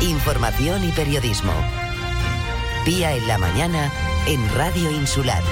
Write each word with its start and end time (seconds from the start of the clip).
información 0.00 0.84
y 0.84 0.92
periodismo. 0.92 1.52
Pía 2.84 3.14
en 3.14 3.26
la 3.26 3.36
mañana 3.38 3.90
en 4.26 4.54
Radio 4.54 4.90
Insular. 4.92 5.42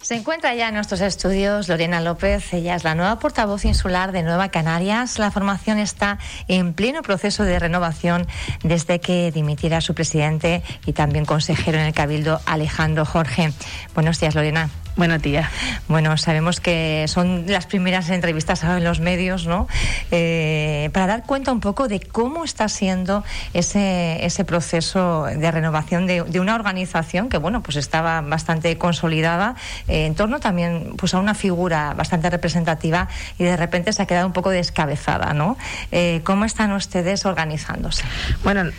Se 0.00 0.16
encuentra 0.16 0.54
ya 0.54 0.68
en 0.68 0.74
nuestros 0.74 1.00
estudios 1.00 1.68
Lorena 1.68 2.00
López, 2.02 2.52
ella 2.52 2.74
es 2.74 2.84
la 2.84 2.94
nueva 2.94 3.18
portavoz 3.18 3.64
insular 3.64 4.12
de 4.12 4.22
Nueva 4.22 4.50
Canarias. 4.50 5.18
La 5.18 5.30
formación 5.30 5.78
está 5.78 6.18
en 6.46 6.74
pleno 6.74 7.00
proceso 7.00 7.44
de 7.44 7.58
renovación 7.58 8.26
desde 8.62 9.00
que 9.00 9.30
dimitiera 9.32 9.80
su 9.80 9.94
presidente 9.94 10.62
y 10.84 10.92
también 10.92 11.24
consejero 11.24 11.78
en 11.78 11.86
el 11.86 11.94
Cabildo 11.94 12.40
Alejandro 12.44 13.06
Jorge. 13.06 13.52
Buenos 13.94 14.20
días, 14.20 14.34
Lorena. 14.34 14.68
Buenos 14.96 15.22
días. 15.22 15.48
Bueno, 15.88 16.16
sabemos 16.16 16.60
que 16.60 17.06
son 17.08 17.46
las 17.48 17.66
primeras 17.66 18.10
entrevistas 18.10 18.62
en 18.62 18.84
los 18.84 19.00
medios, 19.00 19.44
¿no? 19.44 19.66
Eh, 20.12 20.88
para 20.92 21.08
dar 21.08 21.24
cuenta 21.24 21.50
un 21.50 21.58
poco 21.58 21.88
de 21.88 21.98
cómo 21.98 22.44
está 22.44 22.68
siendo 22.68 23.24
ese, 23.54 24.24
ese 24.24 24.44
proceso 24.44 25.24
de 25.24 25.50
renovación 25.50 26.06
de, 26.06 26.22
una 26.38 26.54
organización 26.54 27.28
que, 27.28 27.38
bueno, 27.38 27.60
pues 27.60 27.76
estaba 27.76 28.20
bastante 28.20 28.78
consolidada 28.78 29.56
eh, 29.88 30.06
en 30.06 30.14
torno 30.14 30.38
también 30.38 30.94
pues 30.96 31.12
a 31.14 31.18
una 31.18 31.34
figura 31.34 31.92
bastante 31.94 32.30
representativa 32.30 33.08
y 33.36 33.42
de 33.42 33.56
repente 33.56 33.92
se 33.92 34.00
ha 34.00 34.06
quedado 34.06 34.28
un 34.28 34.32
poco 34.32 34.50
descabezada, 34.50 35.34
¿no? 35.34 35.56
Eh, 35.90 36.20
¿Cómo 36.22 36.44
están 36.44 36.70
ustedes 36.70 37.26
organizándose? 37.26 38.04
Bueno, 38.44 38.70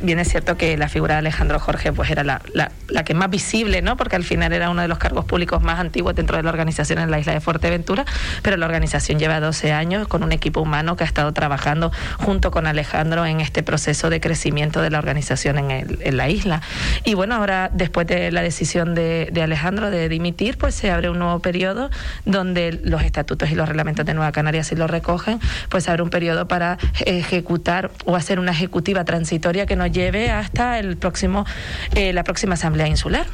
bien 0.00 0.20
es 0.20 0.28
cierto 0.28 0.56
que 0.56 0.76
la 0.76 0.88
figura 0.88 1.14
de 1.14 1.18
Alejandro 1.18 1.58
Jorge 1.58 1.92
pues 1.92 2.08
era 2.08 2.22
la, 2.22 2.40
la, 2.54 2.70
la 2.86 3.02
que 3.02 3.14
más 3.14 3.30
visible, 3.30 3.82
¿no? 3.82 3.96
Porque 3.96 4.14
al 4.14 4.24
final 4.24 4.52
era 4.52 4.70
uno 4.70 4.82
de 4.82 4.88
los 4.88 4.98
cargos 4.98 5.24
públicos 5.24 5.39
más 5.62 5.78
antiguos 5.78 6.14
dentro 6.14 6.36
de 6.36 6.42
la 6.42 6.50
organización 6.50 6.98
en 6.98 7.10
la 7.10 7.18
isla 7.18 7.32
de 7.32 7.40
Fuerteventura, 7.40 8.04
pero 8.42 8.56
la 8.56 8.66
organización 8.66 9.18
lleva 9.18 9.40
12 9.40 9.72
años 9.72 10.08
con 10.08 10.22
un 10.22 10.32
equipo 10.32 10.60
humano 10.60 10.96
que 10.96 11.04
ha 11.04 11.06
estado 11.06 11.32
trabajando 11.32 11.92
junto 12.18 12.50
con 12.50 12.66
Alejandro 12.66 13.26
en 13.26 13.40
este 13.40 13.62
proceso 13.62 14.10
de 14.10 14.20
crecimiento 14.20 14.80
de 14.82 14.90
la 14.90 14.98
organización 14.98 15.70
en, 15.70 16.16
la 16.16 16.28
isla. 16.28 16.60
Y 17.04 17.14
bueno, 17.14 17.34
ahora 17.34 17.70
después 17.72 18.06
de 18.06 18.30
la 18.32 18.42
decisión 18.42 18.94
de, 18.94 19.32
Alejandro 19.40 19.90
de 19.90 20.08
dimitir, 20.08 20.58
pues 20.58 20.74
se 20.74 20.90
abre 20.90 21.08
un 21.08 21.18
nuevo 21.18 21.38
periodo 21.40 21.90
donde 22.26 22.78
los 22.84 23.02
estatutos 23.02 23.50
y 23.50 23.54
los 23.54 23.68
reglamentos 23.68 24.04
de 24.04 24.14
Nueva 24.14 24.32
Canarias 24.32 24.66
si 24.68 24.76
lo 24.76 24.86
recogen, 24.86 25.40
pues 25.68 25.88
abre 25.88 26.02
un 26.02 26.10
periodo 26.10 26.46
para 26.46 26.78
ejecutar 27.06 27.90
o 28.04 28.16
hacer 28.16 28.38
una 28.38 28.52
ejecutiva 28.52 29.04
transitoria 29.04 29.66
que 29.66 29.76
nos 29.76 29.90
lleve 29.90 30.30
hasta 30.30 30.78
el 30.78 30.96
próximo, 30.96 31.46
eh, 31.94 32.12
la 32.12 32.24
próxima 32.24 32.54
asamblea 32.54 32.86
insular. 32.86 33.26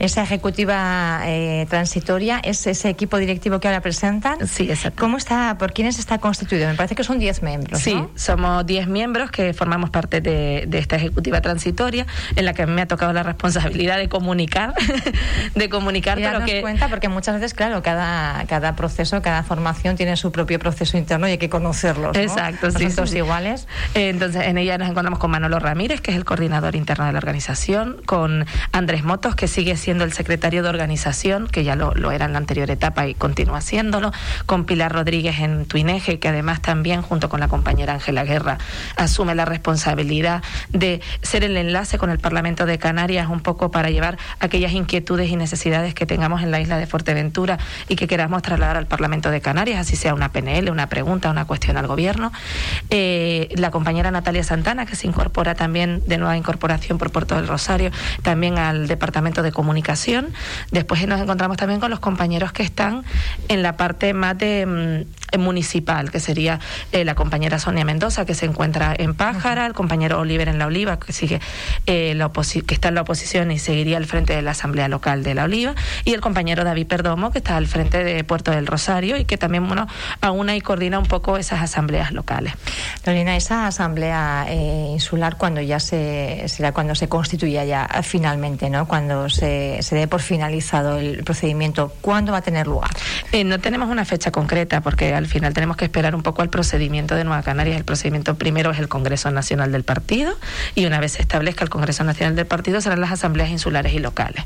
Esa 0.00 0.22
ejecutiva 0.22 1.20
eh, 1.26 1.66
transitoria 1.68 2.40
es 2.42 2.66
ese 2.66 2.88
equipo 2.88 3.18
directivo 3.18 3.60
que 3.60 3.68
ahora 3.68 3.82
presentan. 3.82 4.48
Sí, 4.48 4.64
exacto. 4.70 4.98
¿Cómo 4.98 5.18
está, 5.18 5.58
por 5.58 5.74
quiénes 5.74 5.98
está 5.98 6.18
constituido? 6.18 6.68
Me 6.68 6.74
parece 6.74 6.94
que 6.94 7.04
son 7.04 7.18
10 7.18 7.42
miembros. 7.42 7.80
Sí, 7.80 8.02
somos 8.14 8.64
10 8.64 8.88
miembros 8.88 9.30
que 9.30 9.52
formamos 9.52 9.90
parte 9.90 10.22
de, 10.22 10.66
esta 10.72 10.96
ejecutiva 10.96 11.42
transitoria, 11.42 12.06
en 12.34 12.46
la 12.46 12.54
que 12.54 12.64
me 12.64 12.80
ha 12.80 12.86
tocado 12.86 13.12
la 13.12 13.22
responsabilidad 13.22 13.98
de 13.98 14.08
comunicar, 14.08 14.72
de 15.54 15.68
comunicar, 15.68 16.18
y 16.18 16.22
pero 16.22 16.46
que 16.46 16.62
cuenta 16.62 16.88
porque 16.88 17.10
muchas 17.10 17.34
veces, 17.34 17.52
claro, 17.52 17.82
cada 17.82 18.46
cada 18.46 18.74
proceso, 18.76 19.20
cada 19.20 19.42
formación 19.42 19.96
tiene 19.96 20.16
su 20.16 20.32
propio 20.32 20.58
proceso 20.58 20.96
interno 20.96 21.28
y 21.28 21.32
hay 21.32 21.38
que 21.38 21.50
conocerlos. 21.50 22.16
¿no? 22.16 22.22
Exacto, 22.22 22.70
sí, 22.70 22.88
todos 22.88 23.14
iguales. 23.14 23.68
Entonces, 23.92 24.44
en 24.46 24.56
ella 24.56 24.78
nos 24.78 24.88
encontramos 24.88 25.18
con 25.18 25.30
Manolo 25.30 25.58
Ramírez, 25.58 26.00
que 26.00 26.10
es 26.10 26.16
el 26.16 26.24
coordinador 26.24 26.74
interno 26.74 27.04
de 27.04 27.12
la 27.12 27.18
organización, 27.18 28.00
con 28.06 28.46
Andrés 28.72 29.04
Motos, 29.04 29.34
que 29.34 29.46
sigue 29.46 29.76
siendo 29.76 29.89
siendo 29.90 30.04
el 30.04 30.12
secretario 30.12 30.62
de 30.62 30.68
organización, 30.68 31.48
que 31.48 31.64
ya 31.64 31.74
lo, 31.74 32.12
era 32.12 32.26
en 32.26 32.32
la 32.32 32.38
anterior 32.38 32.70
etapa 32.70 33.08
y 33.08 33.14
continúa 33.14 33.58
haciéndolo, 33.58 34.12
con 34.46 34.64
Pilar 34.64 34.92
Rodríguez 34.92 35.40
en 35.40 35.66
Tuineje, 35.66 36.20
que 36.20 36.28
además 36.28 36.62
también, 36.62 37.02
junto 37.02 37.28
con 37.28 37.40
la 37.40 37.48
compañera 37.48 37.94
Ángela 37.94 38.22
Guerra, 38.22 38.58
asume 38.94 39.34
la 39.34 39.46
responsabilidad 39.46 40.44
de 40.68 41.00
ser 41.22 41.42
el 41.42 41.56
enlace 41.56 41.98
con 41.98 42.10
el 42.10 42.20
Parlamento 42.20 42.66
de 42.66 42.78
Canarias, 42.78 43.26
un 43.28 43.40
poco 43.40 43.72
para 43.72 43.90
llevar 43.90 44.16
aquellas 44.38 44.70
inquietudes 44.74 45.28
y 45.28 45.34
necesidades 45.34 45.92
que 45.92 46.06
tengamos 46.06 46.44
en 46.44 46.52
la 46.52 46.60
isla 46.60 46.78
de 46.78 46.86
Fuerteventura 46.86 47.58
y 47.88 47.96
que 47.96 48.06
queramos 48.06 48.42
trasladar 48.42 48.76
al 48.76 48.86
Parlamento 48.86 49.32
de 49.32 49.40
Canarias, 49.40 49.80
así 49.80 49.96
sea 49.96 50.14
una 50.14 50.30
PNL, 50.30 50.70
una 50.70 50.88
pregunta, 50.88 51.32
una 51.32 51.46
cuestión 51.46 51.78
al 51.78 51.88
gobierno. 51.88 52.30
Eh, 52.90 53.48
la 53.56 53.72
compañera 53.72 54.12
Natalia 54.12 54.44
Santana, 54.44 54.86
que 54.86 54.94
se 54.94 55.08
incorpora 55.08 55.56
también 55.56 56.00
de 56.06 56.16
nueva 56.16 56.36
incorporación 56.36 56.96
por 56.96 57.10
Puerto 57.10 57.34
del 57.34 57.48
Rosario, 57.48 57.90
también 58.22 58.56
al 58.56 58.86
Departamento 58.86 59.42
de 59.42 59.50
Comunicación 59.50 59.79
Después 60.70 61.06
nos 61.06 61.20
encontramos 61.20 61.56
también 61.56 61.80
con 61.80 61.90
los 61.90 62.00
compañeros 62.00 62.52
que 62.52 62.62
están 62.62 63.04
en 63.48 63.62
la 63.62 63.76
parte 63.76 64.14
más 64.14 64.36
de 64.38 64.66
mm, 64.66 65.38
municipal, 65.38 66.10
que 66.10 66.20
sería 66.20 66.60
eh, 66.92 67.04
la 67.04 67.14
compañera 67.14 67.58
Sonia 67.58 67.84
Mendoza, 67.84 68.24
que 68.24 68.34
se 68.34 68.46
encuentra 68.46 68.94
en 68.96 69.14
Pájara, 69.14 69.66
el 69.66 69.74
compañero 69.74 70.18
Oliver 70.18 70.48
en 70.48 70.58
La 70.58 70.66
Oliva, 70.66 70.98
que 70.98 71.12
sigue 71.12 71.40
eh, 71.86 72.14
la 72.14 72.30
que 72.30 72.74
está 72.74 72.88
en 72.88 72.94
la 72.94 73.02
oposición 73.02 73.50
y 73.50 73.58
seguiría 73.58 73.96
al 73.96 74.06
frente 74.06 74.34
de 74.34 74.42
la 74.42 74.52
Asamblea 74.52 74.88
Local 74.88 75.22
de 75.22 75.34
La 75.34 75.44
Oliva, 75.44 75.74
y 76.04 76.14
el 76.14 76.20
compañero 76.20 76.64
David 76.64 76.86
Perdomo, 76.86 77.30
que 77.30 77.38
está 77.38 77.56
al 77.56 77.66
frente 77.66 78.02
de 78.02 78.24
Puerto 78.24 78.50
del 78.50 78.66
Rosario 78.66 79.16
y 79.16 79.24
que 79.24 79.36
también 79.36 79.66
bueno, 79.66 79.86
aúna 80.20 80.56
y 80.56 80.60
coordina 80.60 80.98
un 80.98 81.06
poco 81.06 81.36
esas 81.36 81.60
asambleas 81.60 82.12
locales. 82.12 82.54
Lorena, 83.04 83.36
esa 83.36 83.66
asamblea 83.66 84.46
eh, 84.48 84.88
insular 84.92 85.36
cuando 85.36 85.60
ya 85.60 85.80
se 85.80 86.44
será 86.46 86.72
cuando 86.72 86.94
se 86.94 87.08
constituya 87.08 87.64
ya 87.64 87.88
finalmente, 88.02 88.70
¿no? 88.70 88.86
Cuando 88.86 89.28
se 89.28 89.69
se, 89.82 89.94
dé 89.94 90.08
por 90.08 90.20
finalizado 90.20 90.98
el 90.98 91.24
procedimiento, 91.24 91.92
¿cuándo 92.00 92.32
va 92.32 92.38
a 92.38 92.42
tener 92.42 92.66
lugar? 92.66 92.90
Eh, 93.32 93.44
no 93.44 93.58
tenemos 93.58 93.88
una 93.88 94.04
fecha 94.04 94.30
concreta 94.30 94.80
porque 94.80 95.14
al 95.14 95.26
final 95.26 95.54
tenemos 95.54 95.76
que 95.76 95.84
esperar 95.84 96.14
un 96.14 96.22
poco 96.22 96.42
al 96.42 96.50
procedimiento 96.50 97.14
de 97.14 97.24
Nueva 97.24 97.42
Canarias. 97.42 97.76
El 97.76 97.84
procedimiento 97.84 98.36
primero 98.36 98.70
es 98.70 98.78
el 98.78 98.88
Congreso 98.88 99.30
Nacional 99.30 99.72
del 99.72 99.84
Partido 99.84 100.34
y 100.74 100.86
una 100.86 101.00
vez 101.00 101.12
se 101.12 101.22
establezca 101.22 101.64
el 101.64 101.70
Congreso 101.70 102.04
Nacional 102.04 102.36
del 102.36 102.46
Partido 102.46 102.80
serán 102.80 103.00
las 103.00 103.12
asambleas 103.12 103.50
insulares 103.50 103.92
y 103.92 103.98
locales. 103.98 104.44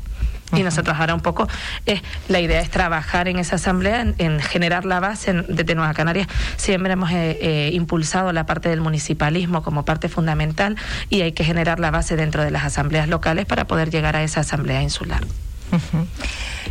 Y 0.53 0.63
nosotros 0.63 0.95
ahora 0.99 1.15
un 1.15 1.21
poco 1.21 1.47
es 1.85 2.01
la 2.27 2.39
idea 2.39 2.61
es 2.61 2.69
trabajar 2.69 3.27
en 3.27 3.39
esa 3.39 3.55
asamblea, 3.55 4.05
en, 4.17 4.39
generar 4.39 4.85
la 4.85 4.99
base 4.99 5.33
desde 5.33 5.75
Nueva 5.75 5.93
Canarias. 5.93 6.27
Siempre 6.55 6.93
hemos 6.93 7.11
eh, 7.11 7.37
eh, 7.41 7.69
impulsado 7.73 8.31
la 8.31 8.45
parte 8.45 8.69
del 8.69 8.81
municipalismo 8.81 9.63
como 9.63 9.85
parte 9.85 10.07
fundamental 10.07 10.77
y 11.09 11.21
hay 11.21 11.31
que 11.31 11.43
generar 11.43 11.79
la 11.79 11.91
base 11.91 12.15
dentro 12.15 12.43
de 12.43 12.51
las 12.51 12.63
asambleas 12.63 13.09
locales 13.09 13.45
para 13.45 13.65
poder 13.65 13.89
llegar 13.89 14.15
a 14.15 14.23
esa 14.23 14.41
asamblea 14.41 14.81
insular. 14.81 15.21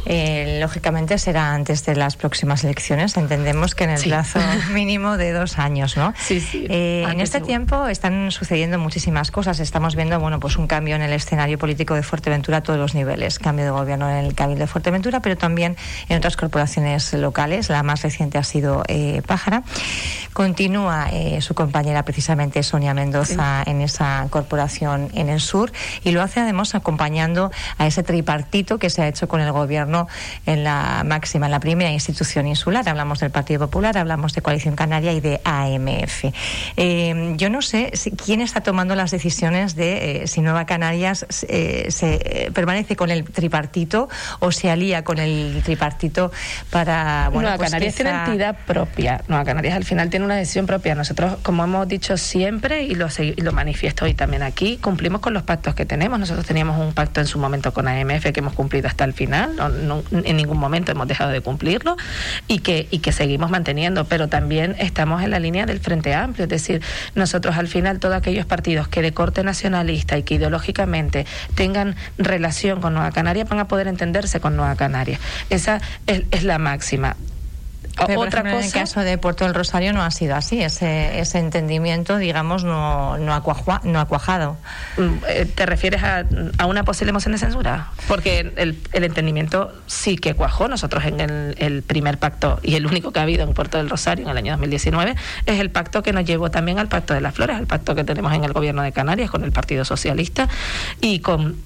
Eh, 0.07 0.59
lógicamente 0.61 1.17
será 1.19 1.55
antes 1.55 1.85
de 1.87 1.97
las 1.97 2.17
próximas 2.17 2.65
elecciones. 2.65 3.17
Entendemos 3.17 3.75
que 3.75 3.85
en 3.85 3.91
el 3.91 4.03
plazo 4.03 4.39
mínimo 4.73 5.17
de 5.17 5.33
dos 5.33 5.59
años, 5.59 5.97
¿no? 5.97 6.13
Sí, 6.19 6.41
sí. 6.41 6.67
Eh, 6.69 7.07
en 7.11 7.21
este 7.21 7.41
tiempo 7.41 7.87
están 7.87 8.31
sucediendo 8.31 8.79
muchísimas 8.79 9.31
cosas. 9.31 9.61
Estamos 9.61 9.97
viendo, 9.97 10.19
bueno, 10.21 10.41
pues 10.41 10.57
un 10.57 10.67
cambio 10.67 10.97
en 10.97 11.03
el 11.03 11.13
escenario 11.13 11.59
político 11.59 11.95
de 11.95 12.03
Fuerteventura 12.03 12.59
a 12.59 12.63
todos 12.63 12.79
los 12.79 12.95
niveles. 12.95 13.39
Cambio 13.39 13.65
de 13.65 13.71
gobierno 13.71 14.11
en 14.11 14.17
el 14.17 14.35
Cabildo 14.35 14.65
de 14.65 14.67
Fuerteventura, 14.67 15.21
pero 15.21 15.37
también 15.37 15.77
en 16.09 16.19
otras 16.19 16.37
corporaciones 16.37 17.13
locales. 17.15 17.71
La 17.71 17.83
más 17.83 18.03
reciente 18.03 18.39
ha 18.39 18.45
sido 18.45 18.83
eh, 18.89 19.23
Pájara. 19.27 19.63
Continúa 20.33 21.09
su 21.41 21.55
compañera, 21.55 22.03
precisamente 22.05 22.63
Sonia 22.65 22.93
Mendoza, 22.93 23.63
en 23.67 23.81
esa 23.81 24.27
corporación 24.31 25.09
en 25.15 25.29
el 25.29 25.41
sur 25.41 25.73
y 26.03 26.11
lo 26.11 26.23
hace 26.23 26.41
además 26.41 26.75
acompañando 26.75 27.53
a 27.79 27.87
ese 27.87 28.03
tripartito 28.03 28.79
que 28.79 28.84
se 28.91 29.03
ha 29.03 29.09
hecho 29.09 29.29
con 29.29 29.41
el 29.41 29.53
gobierno 29.53 30.09
en 30.47 30.65
la 30.65 31.03
máxima, 31.05 31.47
en 31.47 31.53
la 31.53 31.61
primera 31.61 31.91
institución 31.91 32.47
insular. 32.47 32.89
Hablamos 32.89 33.21
del 33.21 33.31
Partido 33.31 33.61
Popular, 33.61 33.97
hablamos 33.99 34.35
de 34.35 34.43
Coalición 34.43 34.77
Canaria 34.77 35.13
y 35.13 35.21
de 35.21 35.41
AMF. 35.45 36.25
Eh, 36.77 37.35
yo 37.37 37.51
no 37.51 37.63
sé 37.63 37.93
quién 38.25 38.41
está 38.41 38.61
tomando 38.61 38.95
las 38.95 39.11
decisiones 39.11 39.77
de 39.77 40.23
eh, 40.23 40.27
si 40.27 40.41
Nueva 40.41 40.67
Canarias 40.67 41.27
eh, 41.49 41.87
se 41.91 42.51
permanece 42.55 42.97
con 42.97 43.11
el 43.11 43.25
tripartito 43.25 44.09
o 44.41 44.53
se 44.53 44.71
alía 44.71 45.05
con 45.05 45.19
el 45.19 45.63
tripartito 45.65 46.33
para. 46.71 47.29
Bueno, 47.29 47.43
Nueva 47.43 47.57
pues 47.57 47.71
Canarias 47.71 47.95
tiene 47.95 48.11
entidad 48.11 48.57
propia. 48.67 49.23
Nueva 49.29 49.45
Canarias 49.45 49.75
al 49.75 49.85
final 49.85 50.11
tiene 50.11 50.25
una 50.25 50.37
decisión 50.37 50.67
propia. 50.67 50.95
Nosotros, 50.95 51.37
como 51.43 51.65
hemos 51.65 51.89
dicho 51.89 52.17
siempre 52.17 52.85
y 52.85 52.95
lo, 52.95 53.09
y 53.19 53.41
lo 53.41 53.53
manifiesto 53.53 54.05
hoy 54.05 54.15
también 54.15 54.43
aquí, 54.43 54.79
cumplimos 54.79 55.21
con 55.21 55.35
los 55.35 55.43
pactos 55.43 55.75
que 55.75 55.87
tenemos. 55.87 56.19
Nosotros 56.19 56.47
teníamos 56.47 56.81
un 56.81 56.93
pacto 56.93 57.21
en 57.21 57.27
su 57.27 57.39
momento 57.39 57.73
con 57.73 57.89
AMF 57.89 58.33
que 58.33 58.41
hemos 58.41 58.55
cumplido 58.55 58.74
hasta 58.85 59.05
el 59.05 59.13
final, 59.13 59.57
no, 59.57 60.03
en 60.11 60.37
ningún 60.37 60.59
momento 60.59 60.93
hemos 60.93 61.09
dejado 61.09 61.31
de 61.31 61.41
cumplirlo 61.41 61.97
y 62.49 62.59
que, 62.61 62.89
y 62.91 62.99
que 62.99 63.13
seguimos 63.13 63.51
manteniendo, 63.51 64.05
pero 64.05 64.29
también 64.29 64.75
estamos 64.79 65.23
en 65.23 65.31
la 65.31 65.39
línea 65.39 65.67
del 65.67 65.81
Frente 65.81 66.15
Amplio, 66.15 66.45
es 66.45 66.51
decir, 66.51 66.83
nosotros 67.15 67.57
al 67.57 67.69
final 67.69 68.01
todos 68.01 68.15
aquellos 68.15 68.47
partidos 68.47 68.89
que 68.89 69.03
de 69.03 69.13
corte 69.13 69.43
nacionalista 69.43 70.19
y 70.19 70.23
que 70.23 70.35
ideológicamente 70.35 71.27
tengan 71.55 71.97
relación 72.19 72.81
con 72.81 72.95
Nueva 72.95 73.13
Canaria 73.13 73.45
van 73.45 73.61
a 73.61 73.69
poder 73.69 73.87
entenderse 73.87 74.41
con 74.41 74.57
Nueva 74.57 74.77
Canaria. 74.77 75.19
Esa 75.51 75.81
es, 76.07 76.23
es 76.31 76.45
la 76.45 76.59
máxima 76.59 77.17
otra 77.99 78.43
cosa. 78.43 78.59
En 78.59 78.65
el 78.65 78.73
caso 78.73 79.01
de 79.01 79.19
Puerto 79.19 79.45
del 79.45 79.55
Rosario 79.55 79.93
no 79.93 80.03
ha 80.03 80.11
sido 80.11 80.37
así. 80.37 80.63
Ese, 80.63 81.19
ese 81.21 81.39
entendimiento, 81.39 82.19
digamos, 82.19 82.65
no, 82.65 83.19
no, 83.19 83.35
ha, 83.35 83.81
no 83.85 84.01
ha 84.01 84.05
cuajado. 84.07 84.57
Mm, 84.97 85.03
eh, 85.29 85.47
¿Te 85.55 85.67
refieres 85.67 86.03
a, 86.03 86.25
a, 86.59 86.67
una 86.67 86.85
posible 86.85 87.13
moción 87.13 87.33
de 87.33 87.39
censura? 87.39 87.91
Porque 88.09 88.53
el, 88.57 88.79
el 88.93 89.05
entendimiento 89.05 89.73
sí 89.87 90.17
que 90.17 90.35
cuajó. 90.35 90.69
Nosotros 90.69 91.05
en 91.05 91.21
el, 91.21 91.55
el, 91.59 91.83
primer 91.83 92.19
pacto, 92.19 92.61
y 92.63 92.75
el 92.75 92.87
único 92.87 93.13
que 93.13 93.21
ha 93.21 93.23
habido 93.23 93.45
en 93.45 93.55
Puerto 93.55 93.79
del 93.79 93.91
Rosario 93.91 94.25
en 94.25 94.31
el 94.31 94.37
año 94.37 94.53
2019, 94.53 95.15
es 95.47 95.61
el 95.61 95.71
pacto 95.71 96.03
que 96.03 96.13
nos 96.13 96.25
llevó 96.25 96.51
también 96.51 96.79
al 96.79 96.89
Pacto 96.89 97.15
de 97.15 97.21
las 97.21 97.35
Flores, 97.35 97.57
al 97.57 97.67
pacto 97.67 97.95
que 97.95 98.05
tenemos 98.05 98.33
en 98.33 98.45
el 98.45 98.53
Gobierno 98.53 98.83
de 98.83 98.93
Canarias 98.93 99.31
con 99.31 99.45
el 99.45 99.53
Partido 99.53 99.85
Socialista 99.85 100.49
y 101.01 101.21
con 101.21 101.57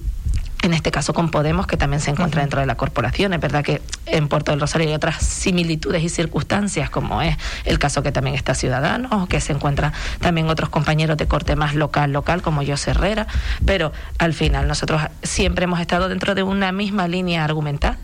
en 0.61 0.73
este 0.73 0.91
caso 0.91 1.13
con 1.13 1.31
Podemos, 1.31 1.67
que 1.67 1.77
también 1.77 2.01
se 2.01 2.11
encuentra 2.11 2.41
dentro 2.41 2.59
de 2.59 2.65
la 2.65 2.75
corporación. 2.75 3.33
Es 3.33 3.39
verdad 3.39 3.63
que 3.63 3.81
en 4.05 4.27
Puerto 4.27 4.51
del 4.51 4.59
Rosario 4.59 4.87
hay 4.87 4.93
otras 4.93 5.17
similitudes 5.17 6.03
y 6.03 6.09
circunstancias, 6.09 6.89
como 6.89 7.21
es 7.21 7.37
el 7.65 7.79
caso 7.79 8.03
que 8.03 8.11
también 8.11 8.35
está 8.35 8.53
Ciudadanos, 8.55 9.27
que 9.27 9.39
se 9.39 9.53
encuentran 9.53 9.93
también 10.19 10.49
otros 10.49 10.69
compañeros 10.69 11.17
de 11.17 11.27
corte 11.27 11.55
más 11.55 11.75
local, 11.75 12.11
local, 12.11 12.41
como 12.41 12.65
José 12.65 12.91
Herrera, 12.91 13.27
pero 13.65 13.91
al 14.17 14.33
final 14.33 14.67
nosotros 14.67 15.01
siempre 15.23 15.63
hemos 15.63 15.79
estado 15.79 16.09
dentro 16.09 16.35
de 16.35 16.43
una 16.43 16.71
misma 16.71 17.07
línea 17.07 17.43
argumental 17.45 17.97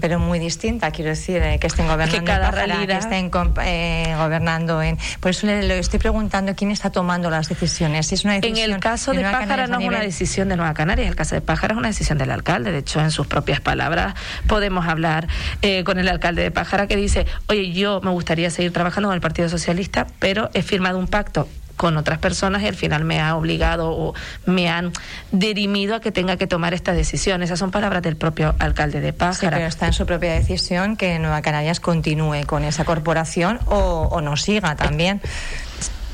pero 0.00 0.18
muy 0.18 0.38
distinta, 0.38 0.90
quiero 0.90 1.10
decir, 1.10 1.42
eh, 1.42 1.58
que 1.58 1.66
estén 1.66 1.86
gobernando 1.86 2.18
que 2.18 2.24
cada 2.24 2.48
en 2.48 2.54
realidad... 2.54 2.86
que 2.86 2.96
estén 2.96 3.30
eh, 3.64 4.14
gobernando 4.16 4.82
en... 4.82 4.98
Por 5.20 5.30
eso 5.30 5.46
le, 5.46 5.78
estoy 5.78 5.98
preguntando 5.98 6.54
quién 6.54 6.70
está 6.70 6.90
tomando 6.90 7.30
las 7.30 7.48
decisiones. 7.48 8.12
es 8.12 8.24
una 8.24 8.34
decisión 8.34 8.58
en 8.58 8.74
el 8.74 8.80
caso 8.80 9.12
de, 9.12 9.22
Pájara 9.22 9.66
no 9.66 9.78
es 9.78 9.86
una 9.86 10.00
decisión 10.00 10.48
de 10.48 10.56
Nueva 10.56 10.74
Canarias, 10.74 11.08
el 11.08 11.16
caso 11.16 11.34
de 11.34 11.40
Pájara 11.40 11.74
es 11.74 11.78
una 11.78 11.88
decisión 11.88 12.18
del 12.18 12.30
alcalde. 12.30 12.72
De 12.72 12.78
hecho, 12.78 13.00
en 13.00 13.10
sus 13.10 13.26
propias 13.26 13.60
palabras 13.60 14.14
podemos 14.46 14.86
hablar 14.86 15.28
eh, 15.62 15.84
con 15.84 15.98
el 15.98 16.08
alcalde 16.08 16.42
de 16.42 16.50
Pájara 16.50 16.86
que 16.86 16.96
dice, 16.96 17.26
oye, 17.46 17.72
yo 17.72 18.00
me 18.02 18.10
gustaría 18.10 18.50
seguir 18.50 18.72
trabajando 18.72 19.08
con 19.08 19.14
el 19.14 19.20
Partido 19.20 19.48
Socialista, 19.48 20.06
pero 20.18 20.50
he 20.54 20.62
firmado 20.62 20.98
un 20.98 21.08
pacto 21.08 21.48
con 21.78 21.96
otras 21.96 22.18
personas 22.18 22.62
y 22.62 22.66
al 22.66 22.74
final 22.74 23.04
me 23.04 23.20
ha 23.20 23.34
obligado 23.36 23.90
o 23.90 24.14
me 24.44 24.68
han 24.68 24.92
dirimido 25.32 25.94
a 25.94 26.00
que 26.00 26.12
tenga 26.12 26.36
que 26.36 26.46
tomar 26.46 26.74
esta 26.74 26.92
decisión. 26.92 27.42
Esas 27.42 27.58
son 27.58 27.70
palabras 27.70 28.02
del 28.02 28.16
propio 28.16 28.54
alcalde 28.58 29.00
de 29.00 29.14
Pájara. 29.14 29.56
pero 29.56 29.68
está 29.68 29.86
en 29.86 29.94
su 29.94 30.04
propia 30.04 30.34
decisión 30.34 30.96
que 30.96 31.18
Nueva 31.18 31.40
Canarias 31.40 31.80
continúe 31.80 32.44
con 32.44 32.64
esa 32.64 32.84
corporación 32.84 33.60
o, 33.66 34.08
o 34.10 34.20
no 34.20 34.36
siga 34.36 34.76
también 34.76 35.22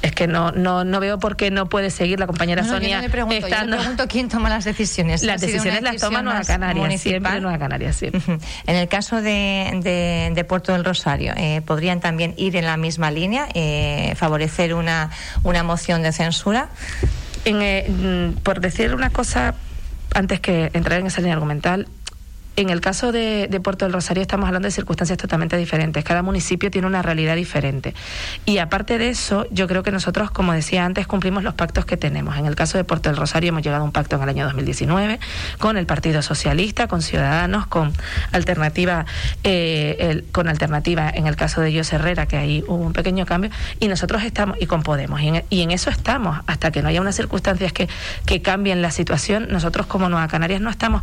es 0.04 0.12
que 0.12 0.26
no, 0.26 0.52
no, 0.52 0.84
no 0.84 1.00
veo 1.00 1.18
por 1.18 1.34
qué 1.34 1.50
no 1.50 1.66
puede 1.70 1.88
seguir 1.88 2.20
la 2.20 2.26
compañera 2.26 2.62
Sonia. 2.62 3.00
Yo 3.00 3.08
pregunto, 3.08 3.46
pregunto 3.46 4.06
quién 4.06 4.28
toma 4.28 4.50
las 4.50 4.64
decisiones. 4.64 5.22
Las 5.22 5.40
decisiones 5.40 5.80
las 5.80 5.96
toma 5.96 6.20
Nueva 6.20 6.42
Canarias, 6.42 7.00
siempre 7.00 7.40
Nueva 7.40 7.58
Canarias, 7.58 7.96
sí. 7.96 8.10
En 8.66 8.76
el 8.76 8.86
caso 8.88 9.22
de, 9.22 10.30
de, 10.34 10.44
Puerto 10.44 10.72
del 10.72 10.84
Rosario, 10.84 11.32
eh, 11.38 11.62
¿podrían 11.64 12.00
también 12.00 12.34
ir 12.36 12.54
en 12.56 12.66
la 12.66 12.76
misma 12.76 13.10
línea, 13.10 13.48
eh, 13.54 14.12
favorecer 14.16 14.74
una, 14.74 15.10
una 15.42 15.62
moción 15.62 16.02
de 16.02 16.12
censura? 16.12 16.68
En, 17.46 17.62
eh, 17.62 17.86
mm, 17.88 18.42
por 18.42 18.60
decir 18.60 18.94
una 18.94 19.08
cosa, 19.08 19.54
antes 20.14 20.38
que 20.40 20.70
entrar 20.74 21.00
en 21.00 21.06
esa 21.06 21.22
línea 21.22 21.32
argumental, 21.32 21.88
en 22.56 22.70
el 22.70 22.80
caso 22.80 23.12
de, 23.12 23.48
Puerto 23.62 23.84
del 23.84 23.92
Rosario 23.92 24.22
estamos 24.22 24.46
hablando 24.46 24.66
de 24.66 24.72
circunstancias 24.72 25.18
totalmente 25.18 25.56
diferentes. 25.56 26.04
Cada 26.04 26.22
municipio 26.22 26.70
tiene 26.70 26.86
una 26.86 27.02
realidad 27.02 27.36
diferente. 27.36 27.94
Y 28.44 28.58
aparte 28.58 28.98
de 28.98 29.08
eso, 29.08 29.46
yo 29.50 29.66
creo 29.66 29.82
que 29.82 29.90
nosotros, 29.90 30.30
como 30.30 30.52
decía 30.52 30.84
antes, 30.84 31.06
cumplimos 31.06 31.42
los 31.42 31.54
pactos 31.54 31.86
que 31.86 31.96
tenemos. 31.96 32.36
En 32.36 32.46
el 32.46 32.54
caso 32.54 32.78
de 32.78 32.84
Puerto 32.84 33.08
del 33.08 33.16
Rosario 33.16 33.48
hemos 33.48 33.62
llegado 33.62 33.82
a 33.82 33.84
un 33.84 33.92
pacto 33.92 34.16
en 34.16 34.22
el 34.22 34.28
año 34.28 34.44
2019 34.44 35.18
con 35.58 35.76
el 35.76 35.86
Partido 35.86 36.22
Socialista, 36.22 36.86
con 36.86 37.02
Ciudadanos, 37.02 37.66
con 37.66 37.92
Alternativa, 38.32 39.06
eh, 39.42 40.24
con 40.32 40.48
Alternativa 40.48 41.10
en 41.12 41.26
el 41.26 41.36
caso 41.36 41.60
de 41.60 41.76
José 41.76 41.96
Herrera, 41.96 42.26
que 42.26 42.36
ahí 42.36 42.64
hubo 42.68 42.84
un 42.84 42.92
pequeño 42.92 43.26
cambio, 43.26 43.50
y 43.80 43.88
nosotros 43.88 44.22
estamos, 44.22 44.56
y 44.60 44.66
con 44.66 44.82
Podemos, 44.82 45.20
y 45.22 45.28
en, 45.28 45.44
y 45.48 45.62
en 45.62 45.70
eso 45.70 45.90
estamos, 45.90 46.40
hasta 46.46 46.70
que 46.70 46.82
no 46.82 46.88
haya 46.88 47.00
unas 47.00 47.16
circunstancias 47.16 47.72
que 47.72 48.42
cambien 48.42 48.82
la 48.82 48.90
situación, 48.90 49.48
nosotros 49.50 49.86
como 49.86 50.08
Nueva 50.08 50.28
Canarias 50.28 50.60
no 50.60 50.70
estamos 50.70 51.02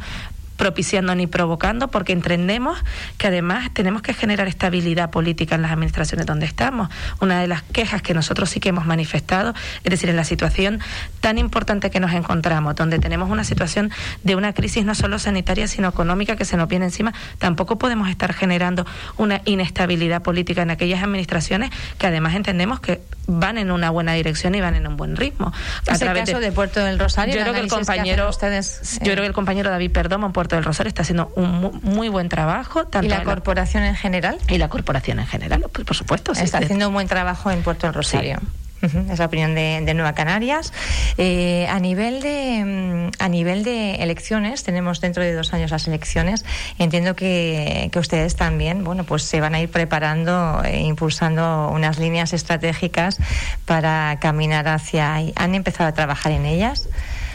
propiciando 0.62 1.16
ni 1.16 1.26
provocando, 1.26 1.88
porque 1.88 2.14
entendemos 2.14 2.78
que 3.18 3.26
además 3.26 3.74
tenemos 3.74 4.04
que 4.04 4.14
generar 4.14 4.48
estabilidad 4.48 5.10
política 5.10 5.56
en 5.56 5.64
las 5.64 5.72
administraciones 5.72 6.28
donde 6.28 6.46
estamos. 6.46 6.88
Una 7.20 7.42
de 7.42 7.48
las 7.48 7.64
quejas 7.64 8.04
que 8.04 8.14
nosotros 8.14 8.48
sí 8.52 8.60
que 8.60 8.70
hemos 8.70 8.86
manifestado, 8.86 9.56
es 9.84 9.90
decir, 9.90 10.08
en 10.12 10.18
la 10.18 10.24
situación 10.24 10.80
tan 11.20 11.40
importante 11.40 11.90
que 11.90 12.00
nos 12.00 12.14
encontramos, 12.14 12.76
donde 12.76 13.00
tenemos 13.00 13.32
una 13.32 13.44
situación 13.44 13.90
de 14.22 14.36
una 14.36 14.54
crisis 14.54 14.86
no 14.86 14.94
solo 14.94 15.18
sanitaria, 15.18 15.68
sino 15.68 15.90
económica 15.90 16.36
que 16.36 16.46
se 16.46 16.58
nos 16.58 16.68
viene 16.68 16.86
encima, 16.86 17.12
tampoco 17.40 17.80
podemos 17.80 18.08
estar 18.08 18.32
generando 18.32 18.86
una 19.18 19.42
inestabilidad 19.46 20.22
política 20.22 20.62
en 20.62 20.70
aquellas 20.70 21.02
administraciones 21.02 21.72
que 21.98 22.06
además 22.06 22.36
entendemos 22.36 22.80
que 22.80 23.02
van 23.26 23.58
en 23.58 23.72
una 23.72 23.90
buena 23.90 24.14
dirección 24.14 24.54
y 24.54 24.62
van 24.62 24.76
en 24.76 24.86
un 24.86 24.96
buen 24.96 25.16
ritmo. 25.16 25.52
A 25.88 25.94
el 25.94 26.14
caso 26.14 26.40
de, 26.40 26.52
Puerto 26.52 26.84
del 26.84 27.00
Rosario, 27.00 27.34
yo 27.34 27.42
creo 27.42 27.54
que 27.54 27.60
el 27.62 27.68
compañero, 27.68 28.30
ustedes, 28.30 29.00
yo 29.00 29.14
creo 29.14 29.24
que 29.24 29.28
el 29.28 29.34
compañero 29.34 29.72
David 29.72 29.92
Perdomo 29.92 30.28
en 30.28 30.34
Puerto 30.34 30.51
del 30.56 30.66
Rosario 30.66 30.90
está 30.90 31.02
haciendo 31.02 31.32
un 31.36 31.80
muy 31.84 32.10
buen 32.10 32.30
trabajo. 32.30 32.88
¿Y 33.02 33.08
la 33.08 33.24
corporación 33.24 33.84
en 33.84 33.96
general? 33.96 34.38
Y 34.48 34.58
la 34.58 34.70
corporación 34.70 35.20
en 35.20 35.28
general, 35.28 35.66
pues, 35.72 35.86
por 35.86 35.96
supuesto. 35.96 36.32
Está 36.34 36.60
haciendo 36.60 36.88
un 36.88 36.94
buen 36.94 37.08
trabajo 37.08 37.52
en 37.52 37.64
Puerto 37.64 37.88
del 37.88 37.94
Rosario. 37.94 38.40
Es 38.82 39.20
la 39.20 39.26
opinión 39.26 39.54
de, 39.54 39.94
Nueva 39.94 40.14
Canarias. 40.14 40.74
Eh, 41.18 41.68
a 41.70 41.80
nivel 41.80 42.22
de 42.22 42.64
mm, 42.66 43.24
a 43.24 43.30
nivel 43.30 43.64
de 43.64 43.96
elecciones, 43.96 44.64
tenemos 44.64 45.02
dentro 45.02 45.24
de 45.24 45.34
dos 45.34 45.54
años 45.54 45.72
las 45.72 45.88
elecciones. 45.88 46.46
Entiendo 46.80 47.16
que, 47.16 47.90
que 47.92 48.00
ustedes 48.00 48.36
también, 48.36 48.84
bueno, 48.84 49.04
pues 49.04 49.24
se 49.24 49.40
van 49.40 49.54
a 49.54 49.62
ir 49.62 49.70
preparando 49.70 50.64
e 50.64 50.82
impulsando 50.82 51.70
unas 51.72 52.00
líneas 52.00 52.34
estratégicas 52.34 53.20
para 53.66 54.18
caminar 54.20 54.68
hacia 54.68 55.14
ahí. 55.14 55.34
¿Han 55.36 55.54
empezado 55.54 55.90
a 55.90 55.94
trabajar 55.94 56.32
en 56.32 56.46
ellas? 56.46 56.90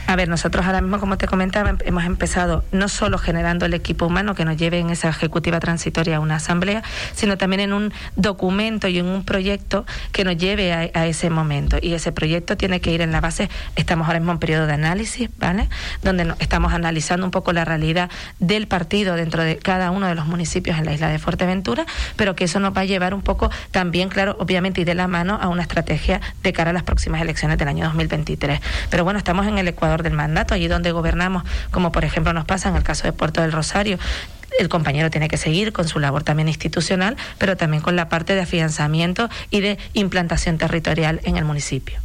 A 0.09 0.15
ver, 0.15 0.29
nosotros 0.29 0.65
ahora 0.65 0.81
mismo, 0.81 1.01
como 1.01 1.19
te 1.19 1.27
comentaba, 1.27 1.75
hemos 1.85 2.05
empezado 2.05 2.65
no 2.71 2.89
solo 2.89 3.19
generando 3.19 3.67
el 3.67 3.75
equipo 3.75 4.07
humano 4.07 4.37
que 4.37 4.45
nos 4.45 4.57
lleve 4.57 4.79
en 4.79 4.91
esa 4.91 5.09
ejecutiva 5.09 5.59
transitoria 5.59 6.19
a 6.19 6.21
una 6.21 6.37
asamblea, 6.37 6.85
sino 7.13 7.37
también 7.37 7.59
en 7.61 7.73
un 7.73 7.93
documento 8.15 8.87
y 8.87 9.01
en 9.01 9.07
un 9.07 9.25
proyecto 9.25 9.85
que 10.13 10.25
nos 10.25 10.37
lleve 10.37 10.73
a, 10.73 11.07
ese 11.07 11.29
momento. 11.29 11.79
Y 11.83 11.95
ese 11.95 12.13
proyecto 12.13 12.57
tiene 12.57 12.81
que 12.81 12.93
ir 12.93 13.01
en 13.01 13.11
la 13.11 13.21
base, 13.21 13.51
estamos 13.75 14.07
ahora 14.07 14.21
mismo 14.21 14.33
en 14.33 14.39
periodo 14.39 14.67
de 14.69 14.75
análisis, 14.75 15.29
¿vale? 15.39 15.69
Donde 16.03 16.35
estamos 16.39 16.73
analizando 16.73 17.27
un 17.27 17.33
poco 17.33 17.53
la 17.53 17.65
realidad 17.65 18.09
del 18.39 18.69
partido 18.69 19.17
dentro 19.17 19.43
de 19.43 19.57
cada 19.59 19.91
uno 19.91 20.07
de 20.07 20.15
los 20.15 20.27
municipios 20.27 20.79
en 20.79 20.85
la 20.85 20.93
isla 20.93 21.09
de 21.09 21.19
Fuerteventura, 21.19 21.85
pero 22.15 22.37
que 22.37 22.45
eso 22.45 22.61
nos 22.61 22.77
va 22.77 22.83
a 22.83 22.85
llevar 22.85 23.13
un 23.13 23.23
poco 23.23 23.51
también, 23.73 24.09
claro, 24.09 24.37
obviamente, 24.39 24.83
y 24.83 24.85
de 24.85 24.95
la 24.95 25.09
mano 25.09 25.37
a 25.41 25.49
una 25.49 25.63
estrategia 25.63 26.21
de 26.45 26.53
cara 26.53 26.71
a 26.71 26.73
las 26.73 26.85
próximas 26.85 27.21
elecciones 27.21 27.59
del 27.59 27.67
año 27.67 27.87
2023. 27.87 28.61
Pero 28.89 29.03
bueno, 29.03 29.19
estamos 29.19 29.47
en 29.49 29.59
el 29.59 29.67
Ecuador 29.67 29.96
del 30.03 30.13
mandato, 30.13 30.55
allí 30.55 30.69
donde 30.69 30.93
gobernamos, 30.93 31.45
como 31.71 31.93
por 31.93 32.05
ejemplo 32.05 32.33
nos 32.33 32.45
pasa 32.45 32.69
en 32.69 32.77
el 32.77 32.83
caso 32.83 33.05
de 33.05 33.13
Puerto 33.13 33.43
del 33.43 33.53
Rosario, 33.53 33.99
el 34.59 34.69
compañero 34.69 35.11
tiene 35.11 35.29
que 35.29 35.37
seguir 35.37 35.73
con 35.73 35.87
su 35.87 35.99
labor 35.99 36.23
también 36.23 36.49
institucional, 36.49 37.17
pero 37.39 37.57
también 37.57 37.83
con 37.83 37.97
la 37.97 38.09
parte 38.09 38.35
de 38.35 38.41
afianzamiento 38.41 39.29
y 39.51 39.61
de 39.61 39.79
implantación 39.93 40.59
territorial 40.59 41.21
en 41.25 41.37
el 41.37 41.45
municipio. 41.45 42.01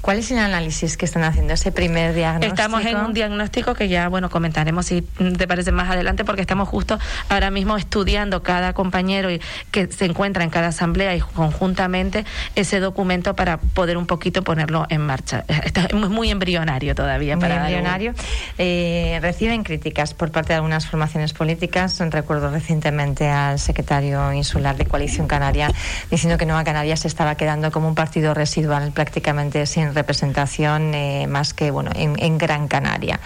¿Cuál 0.00 0.18
es 0.18 0.30
el 0.30 0.38
análisis 0.38 0.96
que 0.96 1.04
están 1.04 1.24
haciendo? 1.24 1.54
Ese 1.54 1.72
primer 1.72 2.14
diagnóstico. 2.14 2.54
Estamos 2.54 2.84
en 2.84 2.96
un 2.96 3.14
diagnóstico 3.14 3.74
que 3.74 3.88
ya, 3.88 4.08
bueno, 4.08 4.30
comentaremos 4.30 4.86
si 4.86 5.02
te 5.02 5.46
parece 5.46 5.72
más 5.72 5.90
adelante, 5.90 6.24
porque 6.24 6.40
estamos 6.40 6.68
justo 6.68 6.98
ahora 7.28 7.50
mismo 7.50 7.76
estudiando 7.76 8.42
cada 8.42 8.72
compañero 8.72 9.30
y 9.30 9.40
que 9.70 9.90
se 9.90 10.04
encuentra 10.04 10.44
en 10.44 10.50
cada 10.50 10.68
asamblea 10.68 11.14
y 11.14 11.20
conjuntamente 11.20 12.24
ese 12.54 12.80
documento 12.80 13.34
para 13.34 13.58
poder 13.58 13.96
un 13.96 14.06
poquito 14.06 14.42
ponerlo 14.42 14.86
en 14.88 15.00
marcha. 15.02 15.44
es 15.48 15.94
muy 15.94 16.30
embrionario 16.30 16.94
todavía. 16.94 17.36
Muy 17.36 17.50
embrionario. 17.50 18.14
Eh, 18.56 19.18
reciben 19.20 19.62
críticas 19.64 20.14
por 20.14 20.30
parte 20.30 20.52
de 20.52 20.56
algunas 20.56 20.86
formaciones 20.86 21.32
políticas. 21.32 21.98
Recuerdo 22.10 22.50
recientemente 22.50 23.28
al 23.28 23.58
secretario 23.58 24.32
insular 24.32 24.76
de 24.76 24.86
Coalición 24.86 25.26
Canaria 25.26 25.70
diciendo 26.10 26.38
que 26.38 26.46
Nueva 26.46 26.64
Canarias 26.64 27.00
se 27.00 27.08
estaba 27.08 27.34
quedando 27.36 27.70
como 27.70 27.88
un 27.88 27.94
partido 27.94 28.34
residual 28.34 28.92
prácticamente 28.98 29.64
sin 29.66 29.94
representación 29.94 30.92
eh, 30.92 31.28
más 31.28 31.54
que 31.54 31.70
bueno 31.70 31.92
en, 31.94 32.36
Gran 32.36 32.66
Canaria. 32.66 33.20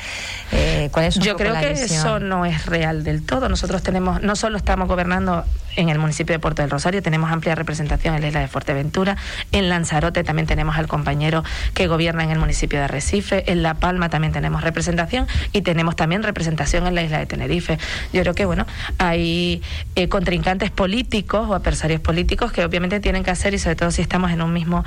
Eh, 0.53 0.91
¿cuál 0.93 1.07
es 1.07 1.15
Yo 1.15 1.35
creo 1.35 1.55
que 1.55 1.71
eso 1.71 2.19
no 2.19 2.45
es 2.45 2.67
real 2.67 3.05
del 3.05 3.25
todo. 3.25 3.49
Nosotros 3.49 3.83
tenemos, 3.83 4.21
no 4.21 4.37
solo 4.37 4.59
estamos 4.59 4.87
gobernando 4.87 5.47
en 5.77 5.89
el 5.89 5.99
municipio 5.99 6.35
de 6.35 6.39
Puerto 6.39 6.63
del 6.63 6.71
Rosario, 6.71 7.03
tenemos 7.03 7.31
amplia 7.31 7.55
representación 7.55 8.15
en 8.15 8.23
la 8.23 8.29
isla 8.29 8.41
de 8.41 8.49
Fuerteventura, 8.49 9.17
en 9.53 9.69
Lanzarote 9.69 10.25
también 10.25 10.47
tenemos 10.47 10.77
al 10.77 10.89
compañero 10.89 11.43
que 11.75 11.87
gobierna 11.87 12.25
en 12.25 12.31
el 12.31 12.39
municipio 12.39 12.79
de 12.79 12.85
Arrecife, 12.85 13.51
en 13.51 13.63
La 13.63 13.75
Palma 13.75 14.09
también 14.09 14.33
tenemos 14.33 14.63
representación 14.63 15.27
y 15.53 15.63
tenemos 15.63 15.97
también 15.97 16.23
representación 16.23 16.87
en 16.87 16.95
la 16.95 17.03
isla 17.03 17.19
de 17.19 17.27
Tenerife. 17.27 17.79
Yo 18.13 18.23
creo 18.23 18.35
que 18.35 18.45
bueno, 18.45 18.67
hay 18.99 19.63
eh, 19.97 20.09
contrincantes 20.09 20.71
políticos 20.71 21.49
o 21.49 21.55
adversarios 21.55 22.01
políticos 22.01 22.53
que 22.53 22.65
obviamente 22.65 23.01
tienen 23.01 23.25
que 23.25 23.31
hacer 23.31 23.55
y 23.55 23.59
sobre 23.59 23.77
todo 23.77 23.91
si 23.91 24.03
estamos 24.03 24.31
en 24.31 24.43
un 24.43 24.53
mismo 24.53 24.85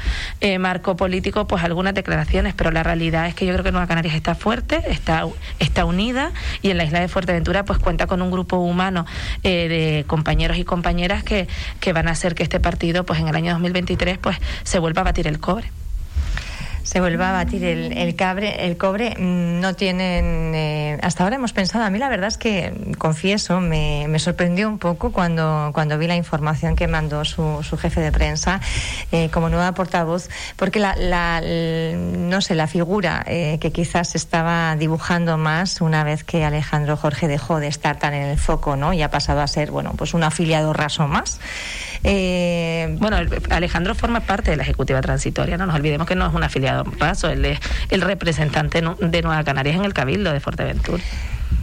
mar 0.60 0.82
político, 0.82 1.48
pues 1.48 1.64
algunas 1.64 1.94
declaraciones, 1.94 2.54
pero 2.54 2.72
la 2.72 2.84
realidad 2.84 3.28
es 3.28 3.34
que 3.34 3.46
yo 3.46 3.54
creo 3.54 3.64
que 3.64 3.72
Nueva 3.72 3.88
Canarias 3.88 4.16
está 4.16 4.36
fuerte, 4.36 4.84
está, 4.88 5.26
está 5.60 5.86
unida 5.86 6.32
y 6.62 6.70
en 6.70 6.78
la 6.78 6.84
isla 6.84 7.00
de 7.00 7.08
Fuerteventura 7.08 7.66
pues 7.66 7.80
cuenta 7.80 8.08
con 8.08 8.22
un 8.22 8.30
grupo 8.30 8.58
humano 8.58 9.06
eh, 9.44 9.68
de 9.68 10.06
compañeros 10.06 10.58
y 10.58 10.64
compañeras 10.64 10.75
compañeras 10.76 11.24
que, 11.24 11.48
que 11.80 11.94
van 11.94 12.10
a 12.10 12.12
hacer 12.12 12.36
que 12.36 12.44
este 12.44 12.60
partido, 12.60 13.06
pues 13.06 13.22
en 13.22 13.30
el 13.30 13.36
año 13.36 13.54
2023, 13.54 14.18
pues 14.18 14.38
se 14.64 14.78
vuelva 14.80 15.02
a 15.02 15.06
batir 15.06 15.26
el 15.26 15.40
cobre 15.40 15.72
se 16.86 17.00
vuelva 17.00 17.30
a 17.30 17.44
batir 17.44 17.64
el, 17.64 17.98
el, 17.98 18.16
cabre, 18.16 18.68
el 18.68 18.78
cobre, 18.78 19.16
mm, 19.18 19.60
no 19.60 19.74
tienen... 19.74 20.54
Eh, 20.54 21.00
hasta 21.02 21.24
ahora 21.24 21.38
hemos 21.38 21.52
pensado, 21.52 21.84
a 21.84 21.90
mí 21.90 21.98
la 21.98 22.10
verdad 22.10 22.28
es 22.28 22.38
que, 22.38 22.74
confieso, 23.00 23.60
me, 23.60 24.06
me 24.08 24.20
sorprendió 24.20 24.70
un 24.70 24.78
poco 24.78 25.12
cuando, 25.12 25.72
cuando 25.74 25.98
vi 25.98 26.06
la 26.06 26.16
información 26.16 26.76
que 26.76 26.88
mandó 26.88 27.26
su, 27.26 27.64
su 27.64 27.76
jefe 27.76 28.02
de 28.02 28.12
prensa 28.12 28.62
eh, 29.12 29.30
como 29.32 29.50
nueva 29.50 29.74
portavoz, 29.74 30.30
porque 30.58 30.80
la, 30.80 30.96
la, 30.96 31.42
no 31.42 32.40
sé, 32.42 32.54
la 32.54 32.68
figura 32.68 33.24
eh, 33.28 33.58
que 33.60 33.72
quizás 33.72 34.14
estaba 34.14 34.76
dibujando 34.76 35.40
más 35.40 35.82
una 35.82 36.04
vez 36.04 36.24
que 36.24 36.46
Alejandro 36.46 36.98
Jorge 36.98 37.28
dejó 37.28 37.60
de 37.60 37.68
estar 37.68 37.98
tan 37.98 38.14
en 38.14 38.30
el 38.30 38.38
foco, 38.38 38.76
¿no? 38.76 38.94
Y 38.94 39.02
ha 39.02 39.10
pasado 39.10 39.42
a 39.42 39.48
ser, 39.48 39.72
bueno, 39.72 39.94
pues 39.98 40.14
un 40.14 40.24
afiliado 40.24 40.72
raso 40.72 41.08
más. 41.08 41.40
Eh, 42.04 42.65
bueno, 42.88 43.18
Alejandro 43.50 43.96
forma 43.96 44.22
parte 44.22 44.52
de 44.52 44.58
la 44.58 44.64
Ejecutiva 44.64 45.02
Transitoria, 45.02 45.58
no 45.58 45.66
nos 45.66 45.76
olvidemos 45.76 46.08
que 46.08 46.16
no 46.16 46.28
es 46.28 46.34
un 46.34 46.44
afiliado 46.44 46.84
paso, 46.86 47.30
él 47.30 47.46
es 47.46 47.60
el 47.90 48.02
representante 48.02 48.82
de 48.82 49.22
Nueva 49.22 49.44
Canarias 49.44 49.76
en 49.76 49.86
el 49.86 49.94
Cabildo 49.94 50.32
de 50.32 50.40
Fuerteventura. 50.40 51.04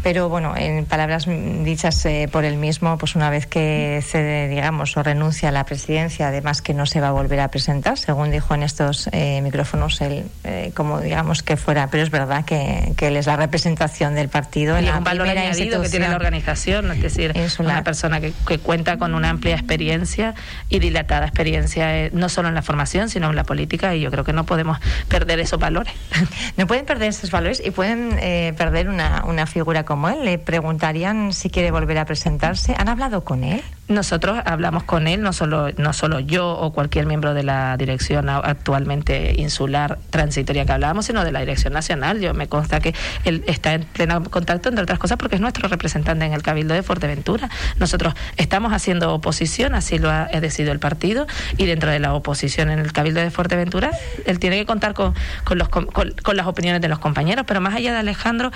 Pero 0.02 0.28
bueno, 0.28 0.54
en 0.56 0.84
palabras 0.84 1.26
dichas 1.26 2.04
eh, 2.06 2.28
por 2.30 2.44
él 2.44 2.56
mismo, 2.56 2.98
pues 2.98 3.14
una 3.14 3.30
vez 3.30 3.46
que 3.46 4.02
cede, 4.02 4.48
digamos, 4.48 4.96
o 4.96 5.02
renuncia 5.02 5.50
a 5.50 5.52
la 5.52 5.64
presidencia, 5.64 6.28
además 6.28 6.60
que 6.60 6.74
no 6.74 6.86
se 6.86 7.00
va 7.00 7.08
a 7.08 7.12
volver 7.12 7.38
a 7.38 7.48
presentar, 7.48 7.96
según 7.96 8.32
dijo 8.32 8.54
en 8.54 8.64
estos 8.64 9.08
eh, 9.12 9.40
micrófonos, 9.42 10.00
él, 10.00 10.24
eh, 10.42 10.72
como 10.74 11.00
digamos 11.00 11.44
que 11.44 11.56
fuera, 11.56 11.88
pero 11.88 12.02
es 12.02 12.10
verdad 12.10 12.44
que, 12.44 12.94
él 13.02 13.16
es 13.16 13.26
la 13.26 13.36
representación 13.36 14.14
del 14.14 14.28
partido. 14.28 14.80
Y 14.80 14.86
en 14.86 14.94
un 14.94 15.04
valor 15.04 15.28
añadido 15.28 15.82
que 15.82 15.88
tiene 15.88 16.08
la 16.08 16.16
organización, 16.16 16.90
es 16.92 17.02
decir, 17.02 17.32
es 17.34 17.58
una 17.58 17.82
persona 17.82 18.20
que, 18.20 18.32
que, 18.46 18.58
cuenta 18.58 18.96
con 18.96 19.14
una 19.14 19.30
amplia 19.30 19.54
experiencia 19.54 20.34
y 20.68 20.78
dilatada 20.78 21.26
experiencia, 21.26 22.10
no 22.12 22.28
solo 22.28 22.48
en 22.48 22.54
la 22.54 22.62
formación, 22.62 23.08
sino 23.08 23.30
en 23.30 23.36
la 23.36 23.44
política, 23.44 23.94
y 23.94 24.00
yo 24.00 24.10
creo 24.10 24.24
que 24.24 24.32
no 24.32 24.46
podemos 24.46 24.78
perder 25.08 25.38
esos 25.40 25.60
valores. 25.60 25.94
No 26.56 26.66
pueden 26.66 26.84
perder 26.84 27.08
esos 27.08 27.30
valores 27.30 27.62
y 27.64 27.70
pueden 27.70 28.16
perder 28.56 28.88
una, 28.88 29.24
una 29.24 29.46
figura 29.46 29.84
como 29.84 29.91
él. 29.96 30.24
Le 30.24 30.38
preguntarían 30.38 31.32
si 31.32 31.50
quiere 31.50 31.70
volver 31.70 31.98
a 31.98 32.04
presentarse. 32.04 32.74
¿Han 32.76 32.88
hablado 32.88 33.24
con 33.24 33.44
él? 33.44 33.62
Nosotros 33.88 34.38
hablamos 34.44 34.84
con 34.84 35.08
él, 35.08 35.22
no 35.22 35.32
solo, 35.32 35.70
no 35.76 35.92
solo 35.92 36.20
yo 36.20 36.50
o 36.50 36.72
cualquier 36.72 37.04
miembro 37.06 37.34
de 37.34 37.42
la 37.42 37.76
dirección 37.76 38.28
actualmente 38.28 39.34
insular 39.36 39.98
transitoria 40.10 40.64
que 40.64 40.72
hablábamos, 40.72 41.06
sino 41.06 41.24
de 41.24 41.32
la 41.32 41.40
dirección 41.40 41.72
nacional. 41.72 42.20
Yo 42.20 42.32
me 42.32 42.48
consta 42.48 42.80
que 42.80 42.94
él 43.24 43.42
está 43.46 43.74
en 43.74 43.82
pleno 43.82 44.22
contacto, 44.24 44.68
entre 44.68 44.84
otras 44.84 44.98
cosas, 44.98 45.18
porque 45.18 45.34
es 45.34 45.40
nuestro 45.40 45.68
representante 45.68 46.24
en 46.24 46.32
el 46.32 46.42
Cabildo 46.42 46.74
de 46.74 46.82
Fuerteventura. 46.82 47.50
Nosotros 47.78 48.14
estamos 48.36 48.72
haciendo 48.72 49.12
oposición, 49.12 49.74
así 49.74 49.98
lo 49.98 50.10
ha 50.10 50.26
decidido 50.26 50.72
el 50.72 50.78
partido, 50.78 51.26
y 51.58 51.66
dentro 51.66 51.90
de 51.90 51.98
la 51.98 52.14
oposición 52.14 52.70
en 52.70 52.78
el 52.78 52.92
Cabildo 52.92 53.20
de 53.20 53.30
Fuerteventura, 53.30 53.90
él 54.26 54.38
tiene 54.38 54.58
que 54.58 54.64
contar 54.64 54.94
con, 54.94 55.14
con, 55.44 55.58
los, 55.58 55.68
con, 55.68 55.86
con 55.86 56.36
las 56.36 56.46
opiniones 56.46 56.80
de 56.80 56.88
los 56.88 57.00
compañeros, 57.00 57.44
pero 57.46 57.60
más 57.60 57.74
allá 57.74 57.92
de 57.92 57.98
Alejandro 57.98 58.52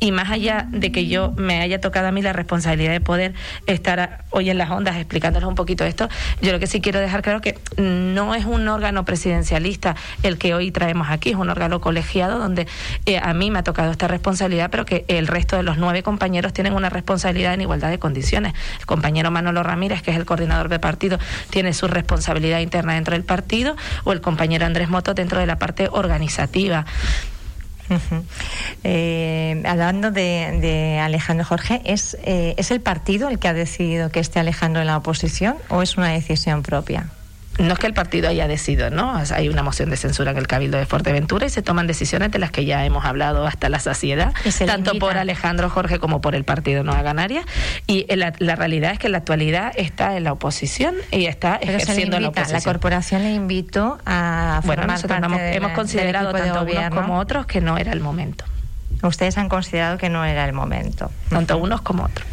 y 0.00 0.12
más 0.12 0.30
allá 0.30 0.66
de 0.70 0.92
que 0.92 1.06
yo 1.06 1.32
me 1.32 1.60
haya 1.60 1.80
tocado 1.80 2.08
a 2.08 2.12
mí 2.12 2.22
la 2.22 2.34
responsabilidad 2.34 2.92
de 2.92 3.00
poder 3.00 3.34
estar 3.66 4.24
hoy 4.30 4.50
en 4.50 4.58
ondas 4.70 4.96
explicándoles 4.96 5.48
un 5.48 5.54
poquito 5.54 5.84
esto, 5.84 6.08
yo 6.40 6.52
lo 6.52 6.58
que 6.58 6.66
sí 6.66 6.80
quiero 6.80 7.00
dejar 7.00 7.22
claro 7.22 7.40
que 7.40 7.58
no 7.76 8.34
es 8.34 8.44
un 8.44 8.68
órgano 8.68 9.04
presidencialista 9.04 9.96
el 10.22 10.38
que 10.38 10.54
hoy 10.54 10.70
traemos 10.70 11.08
aquí, 11.10 11.30
es 11.30 11.36
un 11.36 11.50
órgano 11.50 11.80
colegiado 11.80 12.38
donde 12.38 12.66
eh, 13.06 13.18
a 13.22 13.34
mí 13.34 13.50
me 13.50 13.58
ha 13.58 13.62
tocado 13.62 13.90
esta 13.90 14.08
responsabilidad, 14.08 14.70
pero 14.70 14.84
que 14.84 15.04
el 15.08 15.26
resto 15.26 15.56
de 15.56 15.62
los 15.62 15.78
nueve 15.78 16.02
compañeros 16.02 16.52
tienen 16.52 16.74
una 16.74 16.90
responsabilidad 16.90 17.54
en 17.54 17.62
igualdad 17.62 17.90
de 17.90 17.98
condiciones. 17.98 18.54
El 18.80 18.86
compañero 18.86 19.30
Manolo 19.30 19.62
Ramírez, 19.62 20.02
que 20.02 20.10
es 20.10 20.16
el 20.16 20.24
coordinador 20.24 20.68
de 20.68 20.78
partido, 20.78 21.18
tiene 21.50 21.72
su 21.72 21.88
responsabilidad 21.88 22.60
interna 22.60 22.94
dentro 22.94 23.14
del 23.14 23.24
partido, 23.24 23.76
o 24.04 24.12
el 24.12 24.20
compañero 24.20 24.66
Andrés 24.66 24.88
Moto 24.88 25.14
dentro 25.14 25.40
de 25.40 25.46
la 25.46 25.58
parte 25.58 25.88
organizativa. 25.90 26.86
Eh, 28.84 29.62
hablando 29.66 30.10
de, 30.10 31.00
Alejandro 31.02 31.44
Jorge, 31.44 31.80
¿es, 31.84 32.16
eh, 32.22 32.54
¿es 32.56 32.70
el 32.70 32.80
partido 32.80 33.28
el 33.28 33.38
que 33.38 33.48
ha 33.48 33.52
decidido 33.52 34.10
que 34.10 34.20
esté 34.20 34.38
Alejandro 34.38 34.80
en 34.80 34.86
la 34.86 34.96
oposición 34.96 35.56
o 35.68 35.82
es 35.82 35.96
una 35.96 36.10
decisión 36.10 36.62
propia? 36.62 37.10
No 37.58 37.72
es 37.72 37.78
que 37.78 37.86
el 37.86 37.94
partido 37.94 38.28
haya 38.28 38.48
decidido, 38.48 38.90
¿no? 38.90 39.20
Hay 39.34 39.48
una 39.48 39.62
moción 39.62 39.90
de 39.90 39.96
censura 39.96 40.32
en 40.32 40.36
el 40.36 40.46
Cabildo 40.46 40.78
de 40.78 40.86
Fuerteventura 40.86 41.46
y 41.46 41.50
se 41.50 41.62
toman 41.62 41.86
decisiones 41.86 42.30
de 42.30 42.38
las 42.38 42.50
que 42.50 42.64
ya 42.64 42.84
hemos 42.84 43.04
hablado 43.04 43.46
hasta 43.46 43.68
la 43.68 43.78
saciedad, 43.78 44.34
tanto 44.66 44.98
por 44.98 45.16
Alejandro 45.16 45.70
Jorge 45.70 45.98
como 45.98 46.20
por 46.20 46.34
el 46.34 46.44
Partido 46.44 46.84
Nueva 46.84 47.02
Canaria. 47.02 47.44
Y 47.86 48.06
la, 48.14 48.30
realidad 48.56 48.92
es 48.92 48.98
que 48.98 49.06
en 49.06 49.12
la 49.12 49.18
actualidad 49.18 49.72
está 49.76 50.16
en 50.16 50.24
la 50.24 50.32
oposición 50.32 50.94
y 51.10 51.26
está 51.26 51.56
ejerciendo 51.56 52.20
la 52.20 52.28
oposición. 52.28 52.58
La 52.58 52.64
corporación 52.64 53.22
le 53.22 53.32
invitó 53.32 53.98
a 54.04 54.60
formar 54.64 55.00
bueno, 55.00 55.28
parte 55.28 55.56
hemos 55.56 55.72
considerado 55.72 56.32
tanto 56.32 56.62
unos 56.62 56.90
como 56.90 57.18
otros 57.18 57.46
que 57.46 57.60
no 57.60 57.78
era 57.78 57.92
el 57.92 58.00
momento. 58.00 58.44
Ustedes 59.02 59.36
han 59.38 59.48
considerado 59.48 59.98
que 59.98 60.08
no 60.08 60.24
era 60.24 60.44
el 60.44 60.52
momento. 60.52 61.10
Tanto 61.28 61.58
unos 61.58 61.82
como 61.82 62.04
otros 62.04 62.26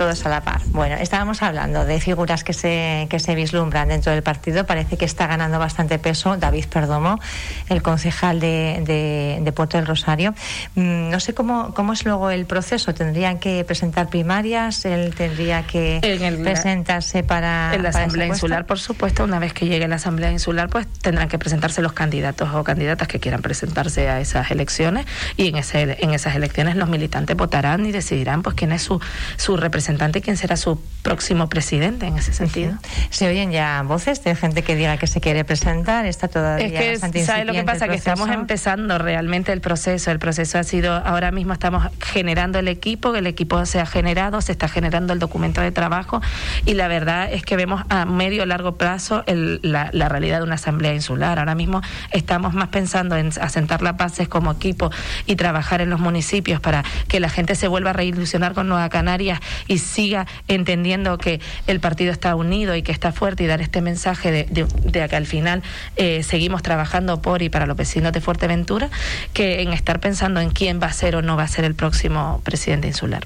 todos 0.00 0.24
a 0.24 0.30
la 0.30 0.40
par. 0.40 0.62
Bueno, 0.68 0.94
estábamos 0.94 1.42
hablando 1.42 1.84
de 1.84 2.00
figuras 2.00 2.42
que 2.42 2.54
se, 2.54 3.06
que 3.10 3.18
se 3.18 3.34
vislumbran 3.34 3.88
dentro 3.88 4.10
del 4.12 4.22
partido. 4.22 4.64
Parece 4.64 4.96
que 4.96 5.04
está 5.04 5.26
ganando 5.26 5.58
bastante 5.58 5.98
peso 5.98 6.38
David 6.38 6.64
Perdomo, 6.72 7.20
el 7.68 7.82
concejal 7.82 8.40
de, 8.40 9.38
de, 9.44 9.52
Puerto 9.52 9.76
del 9.76 9.86
Rosario. 9.86 10.32
Mm, 10.74 11.10
no 11.10 11.20
sé 11.20 11.34
cómo, 11.34 11.74
cómo 11.74 11.92
es 11.92 12.06
luego 12.06 12.30
el 12.30 12.46
proceso. 12.46 12.94
¿Tendrían 12.94 13.38
que 13.38 13.62
presentar 13.64 14.08
primarias? 14.08 14.86
¿Él 14.86 15.14
tendría 15.14 15.66
que 15.66 16.00
presentarse 16.42 17.22
para. 17.22 17.74
En 17.74 17.82
la 17.82 17.90
Asamblea 17.90 18.26
Insular, 18.26 18.64
por 18.64 18.78
supuesto. 18.78 19.24
Una 19.24 19.38
vez 19.38 19.52
que 19.52 19.66
llegue 19.66 19.86
la 19.86 19.96
Asamblea 19.96 20.32
Insular, 20.32 20.70
pues 20.70 20.86
tendrán 21.02 21.28
que 21.28 21.38
presentarse 21.38 21.82
los 21.82 21.92
candidatos 21.92 22.48
o 22.54 22.64
candidatas 22.64 23.06
que 23.06 23.20
quieran 23.20 23.42
presentarse 23.42 24.08
a 24.08 24.18
esas 24.18 24.50
elecciones. 24.50 25.04
Y 25.36 25.48
en, 25.48 25.58
ese, 25.58 25.98
en 26.00 26.14
esas 26.14 26.36
elecciones 26.36 26.76
los 26.76 26.88
militantes 26.88 27.36
votarán 27.36 27.84
y 27.84 27.92
decidirán 27.92 28.42
pues 28.42 28.56
quién 28.56 28.72
es 28.72 28.80
su, 28.80 28.98
su 29.36 29.58
representante 29.58 29.89
representante 29.90 30.20
quién 30.20 30.36
será 30.36 30.56
su 30.56 30.80
próximo 31.02 31.48
presidente 31.48 32.06
en 32.06 32.16
ese 32.16 32.32
sentido. 32.32 32.74
Se 33.10 33.28
oyen 33.28 33.50
ya 33.50 33.82
voces 33.82 34.22
de 34.22 34.36
gente 34.36 34.62
que 34.62 34.76
diga 34.76 34.96
que 34.98 35.06
se 35.06 35.20
quiere 35.20 35.44
presentar, 35.44 36.06
está 36.06 36.28
todavía 36.28 36.66
Es 36.66 37.00
que, 37.02 37.24
¿sabe 37.24 37.44
lo 37.44 37.52
que 37.52 37.64
pasa? 37.64 37.88
Que 37.88 37.96
estamos 37.96 38.28
empezando 38.30 38.98
realmente 38.98 39.52
el 39.52 39.60
proceso. 39.60 40.10
El 40.10 40.18
proceso 40.18 40.58
ha 40.58 40.62
sido, 40.62 40.94
ahora 40.94 41.32
mismo 41.32 41.52
estamos 41.52 41.88
generando 42.00 42.58
el 42.58 42.68
equipo, 42.68 43.14
el 43.16 43.26
equipo 43.26 43.64
se 43.66 43.80
ha 43.80 43.86
generado, 43.86 44.40
se 44.40 44.52
está 44.52 44.68
generando 44.68 45.12
el 45.12 45.18
documento 45.18 45.60
de 45.60 45.72
trabajo 45.72 46.20
y 46.66 46.74
la 46.74 46.86
verdad 46.86 47.32
es 47.32 47.42
que 47.42 47.56
vemos 47.56 47.82
a 47.88 48.04
medio 48.04 48.46
largo 48.46 48.76
plazo 48.76 49.24
la, 49.26 49.90
la, 49.92 50.08
realidad 50.08 50.38
de 50.38 50.44
una 50.44 50.54
asamblea 50.54 50.94
insular. 50.94 51.38
Ahora 51.38 51.54
mismo 51.54 51.80
estamos 52.12 52.54
más 52.54 52.68
pensando 52.68 53.16
en 53.16 53.30
asentar 53.40 53.82
las 53.82 53.96
bases 53.96 54.28
como 54.28 54.52
equipo 54.52 54.90
y 55.26 55.36
trabajar 55.36 55.80
en 55.80 55.90
los 55.90 56.00
municipios 56.00 56.60
para 56.60 56.84
que 57.08 57.20
la 57.20 57.28
gente 57.28 57.54
se 57.54 57.68
vuelva 57.68 57.90
a 57.90 57.94
reilusionar 57.94 58.54
con 58.54 58.68
Nueva 58.68 58.88
Canarias 58.88 59.40
y 59.70 59.78
siga 59.78 60.26
entendiendo 60.48 61.16
que 61.16 61.40
el 61.68 61.78
partido 61.78 62.10
está 62.10 62.34
unido 62.34 62.74
y 62.74 62.82
que 62.82 62.90
está 62.90 63.12
fuerte 63.12 63.44
y 63.44 63.46
dar 63.46 63.60
este 63.60 63.80
mensaje 63.80 64.32
de, 64.32 64.44
de, 64.44 65.08
que 65.08 65.16
al 65.16 65.26
final 65.26 65.62
eh, 65.94 66.24
seguimos 66.24 66.62
trabajando 66.62 67.22
por 67.22 67.40
y 67.40 67.50
para 67.50 67.66
los 67.66 67.76
vecinos 67.76 68.12
de 68.12 68.20
Fuerteventura, 68.20 68.90
que 69.32 69.62
en 69.62 69.72
estar 69.72 70.00
pensando 70.00 70.40
en 70.40 70.50
quién 70.50 70.80
va 70.82 70.88
a 70.88 70.92
ser 70.92 71.14
o 71.14 71.22
no 71.22 71.36
va 71.36 71.44
a 71.44 71.48
ser 71.48 71.64
el 71.64 71.76
próximo 71.76 72.40
presidente 72.44 72.88
insular. 72.88 73.24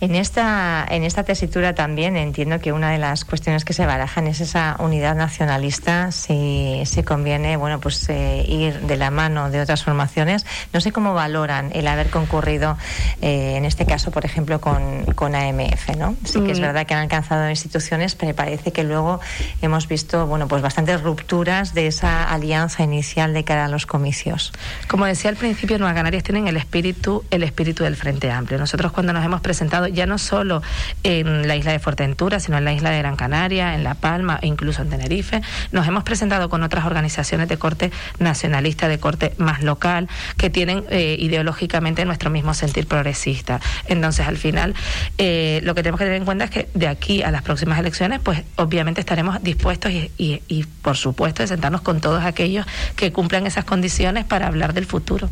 En 0.00 0.14
esta, 0.14 0.86
en 0.88 1.04
esta 1.04 1.24
tesitura 1.24 1.74
también 1.74 2.16
entiendo 2.16 2.60
que 2.60 2.72
una 2.72 2.90
de 2.90 2.98
las 2.98 3.24
cuestiones 3.24 3.64
que 3.64 3.72
se 3.72 3.86
barajan 3.86 4.26
es 4.26 4.42
esa 4.42 4.76
unidad 4.78 5.14
nacionalista, 5.14 6.12
si, 6.12 6.82
si 6.84 7.02
conviene 7.02 7.56
bueno, 7.56 7.80
pues, 7.80 8.06
eh, 8.10 8.44
ir 8.46 8.80
de 8.80 8.96
la 8.98 9.10
mano 9.10 9.50
de 9.50 9.60
otras 9.60 9.84
formaciones. 9.84 10.44
No 10.74 10.82
sé 10.82 10.92
cómo 10.92 11.14
valoran 11.14 11.70
el 11.72 11.88
haber 11.88 12.10
concurrido, 12.10 12.76
eh, 13.22 13.54
en 13.56 13.64
este 13.64 13.86
caso, 13.86 14.10
por 14.10 14.26
ejemplo, 14.26 14.60
con, 14.60 15.06
con 15.14 15.34
AMF. 15.34 15.96
¿no? 15.96 16.14
Sí 16.24 16.40
que 16.40 16.52
es 16.52 16.58
mm. 16.58 16.62
verdad 16.62 16.86
que 16.86 16.92
han 16.92 17.00
alcanzado 17.00 17.48
instituciones, 17.48 18.14
pero 18.14 18.34
parece 18.34 18.72
que 18.72 18.84
luego 18.84 19.20
hemos 19.62 19.88
visto 19.88 20.26
bueno, 20.26 20.46
pues 20.46 20.60
bastantes 20.60 21.00
rupturas 21.02 21.72
de 21.72 21.86
esa 21.86 22.24
alianza 22.24 22.82
inicial 22.82 23.32
de 23.32 23.44
cara 23.44 23.64
a 23.64 23.68
los 23.68 23.86
comicios. 23.86 24.52
Como 24.88 25.06
decía 25.06 25.30
al 25.30 25.36
principio, 25.36 25.78
Nueva 25.78 25.94
Canarias 25.94 26.22
tienen 26.22 26.48
el 26.48 26.58
espíritu, 26.58 27.24
el 27.30 27.42
espíritu 27.42 27.84
del 27.84 27.96
Frente 27.96 28.30
Amplio. 28.30 28.58
Nosotros 28.58 28.92
cuando 28.92 29.14
nos 29.14 29.24
hemos 29.24 29.40
presentado 29.40 29.85
ya 29.88 30.06
no 30.06 30.18
solo 30.18 30.62
en 31.02 31.48
la 31.48 31.56
isla 31.56 31.72
de 31.72 31.78
Fuerteventura, 31.78 32.40
sino 32.40 32.58
en 32.58 32.64
la 32.64 32.72
isla 32.72 32.90
de 32.90 32.98
Gran 32.98 33.16
Canaria, 33.16 33.74
en 33.74 33.84
La 33.84 33.94
Palma 33.94 34.38
e 34.42 34.46
incluso 34.46 34.82
en 34.82 34.90
Tenerife. 34.90 35.42
Nos 35.72 35.86
hemos 35.86 36.04
presentado 36.04 36.48
con 36.48 36.62
otras 36.62 36.84
organizaciones 36.84 37.48
de 37.48 37.56
corte 37.56 37.90
nacionalista, 38.18 38.88
de 38.88 38.98
corte 38.98 39.32
más 39.38 39.62
local, 39.62 40.08
que 40.36 40.50
tienen 40.50 40.84
eh, 40.90 41.16
ideológicamente 41.18 42.04
nuestro 42.04 42.30
mismo 42.30 42.54
sentir 42.54 42.86
progresista. 42.86 43.60
Entonces, 43.86 44.26
al 44.26 44.36
final, 44.36 44.74
eh, 45.18 45.60
lo 45.62 45.74
que 45.74 45.82
tenemos 45.82 45.98
que 45.98 46.04
tener 46.04 46.18
en 46.18 46.24
cuenta 46.24 46.44
es 46.44 46.50
que 46.50 46.68
de 46.74 46.88
aquí 46.88 47.22
a 47.22 47.30
las 47.30 47.42
próximas 47.42 47.78
elecciones, 47.78 48.20
pues 48.20 48.42
obviamente 48.56 49.00
estaremos 49.00 49.42
dispuestos 49.42 49.92
y, 49.92 50.10
y 50.18 50.64
por 50.82 50.96
supuesto, 50.96 51.42
de 51.42 51.48
sentarnos 51.48 51.80
con 51.80 52.00
todos 52.00 52.24
aquellos 52.24 52.66
que 52.96 53.12
cumplan 53.12 53.46
esas 53.46 53.64
condiciones 53.64 54.24
para 54.24 54.46
hablar 54.46 54.74
del 54.74 54.86
futuro. 54.86 55.28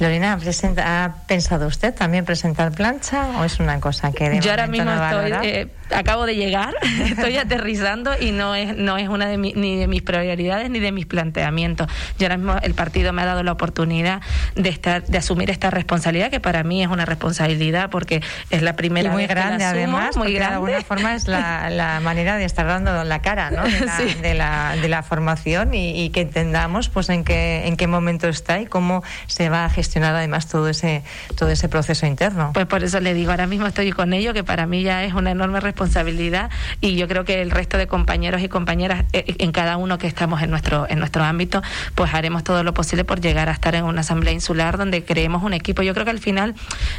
Lorena, 0.00 0.38
¿ha 0.84 1.14
pensado 1.26 1.66
usted 1.66 1.94
también 1.94 2.24
presentar 2.24 2.72
plancha 2.72 3.28
o 3.38 3.44
es 3.44 3.60
una 3.60 3.80
cosa 3.80 4.12
que 4.12 4.28
de 4.28 4.40
Yo 4.40 4.50
ahora 4.50 4.66
mismo 4.66 4.90
estoy, 4.90 5.32
eh, 5.42 5.68
acabo 5.90 6.26
de 6.26 6.36
llegar, 6.36 6.74
estoy 7.04 7.36
aterrizando 7.36 8.12
y 8.18 8.32
no 8.32 8.54
es, 8.54 8.76
no 8.76 8.96
es 8.96 9.08
una 9.08 9.26
de 9.26 9.38
ni 9.38 9.76
de 9.76 9.86
mis 9.86 10.02
prioridades 10.02 10.70
ni 10.70 10.80
de 10.80 10.92
mis 10.92 11.06
planteamientos. 11.06 11.88
Yo 12.18 12.26
ahora 12.26 12.36
mismo 12.36 12.56
el 12.62 12.74
partido 12.74 13.12
me 13.12 13.22
ha 13.22 13.24
dado 13.26 13.42
la 13.42 13.52
oportunidad 13.52 14.20
de 14.56 14.68
estar, 14.68 15.04
de 15.04 15.18
asumir 15.18 15.50
esta 15.50 15.70
responsabilidad 15.70 16.30
que 16.30 16.40
para 16.40 16.62
mí 16.64 16.82
es 16.82 16.88
una 16.88 17.04
responsabilidad 17.04 17.90
porque 17.90 18.22
es 18.50 18.62
la 18.62 18.76
primera 18.76 19.08
y 19.08 19.12
muy 19.12 19.22
vez 19.22 19.30
grande 19.30 19.58
que 19.58 19.62
la 19.62 19.70
asumo, 19.70 19.96
además, 19.98 20.16
muy 20.16 20.32
grande. 20.32 20.50
de 20.50 20.54
alguna 20.54 20.80
forma 20.82 21.14
es 21.14 21.28
la, 21.28 22.00
manera 22.02 22.36
de 22.36 22.44
estar 22.44 22.66
dando 22.66 23.04
la 23.04 23.22
cara, 23.22 23.50
¿no? 23.50 23.62
De 23.62 23.80
la, 23.86 23.96
de 24.22 24.34
la, 24.34 24.76
de 24.80 24.88
la 24.88 25.02
formación 25.02 25.72
y, 25.74 26.10
que 26.10 26.22
entendamos, 26.22 26.88
pues 26.88 27.08
en 27.08 27.24
qué 27.24 27.66
en 27.66 27.76
qué 27.76 27.86
momento 27.86 28.28
está 28.28 28.60
y 28.60 28.66
cómo 28.66 29.02
se 29.26 29.48
va 29.48 29.53
a 29.54 29.70
gestionar 29.70 30.14
además 30.14 30.48
todo 30.48 30.68
ese 30.68 31.02
todo 31.36 31.50
ese 31.50 31.68
proceso 31.68 32.06
interno. 32.06 32.50
Pues 32.52 32.66
por 32.66 32.82
eso 32.82 33.00
le 33.00 33.14
digo, 33.14 33.30
ahora 33.30 33.46
mismo 33.46 33.66
estoy 33.66 33.92
con 33.92 34.12
ello, 34.12 34.32
que 34.34 34.44
para 34.44 34.66
mí 34.66 34.82
ya 34.82 35.04
es 35.04 35.14
una 35.14 35.30
enorme 35.30 35.60
responsabilidad 35.60 36.50
y 36.80 36.96
yo 36.96 37.08
creo 37.08 37.24
que 37.24 37.42
el 37.42 37.50
resto 37.50 37.78
de 37.78 37.86
compañeros 37.86 38.42
y 38.42 38.48
compañeras 38.48 39.04
eh, 39.12 39.34
en 39.38 39.52
cada 39.52 39.76
uno 39.76 39.98
que 39.98 40.06
estamos 40.06 40.42
en 40.42 40.50
nuestro 40.50 40.86
en 40.88 40.98
nuestro 40.98 41.24
ámbito, 41.24 41.62
pues 41.94 42.14
haremos 42.14 42.44
todo 42.44 42.62
lo 42.64 42.74
posible 42.74 43.04
por 43.04 43.20
llegar 43.20 43.48
a 43.48 43.52
estar 43.52 43.74
en 43.74 43.84
una 43.84 44.00
asamblea 44.00 44.32
insular 44.32 44.78
donde 44.78 45.04
creemos 45.04 45.42
un 45.42 45.52
equipo. 45.52 45.82
Yo 45.82 45.94
creo 45.94 46.04
que 46.04 46.10
al 46.10 46.20
final 46.20 46.54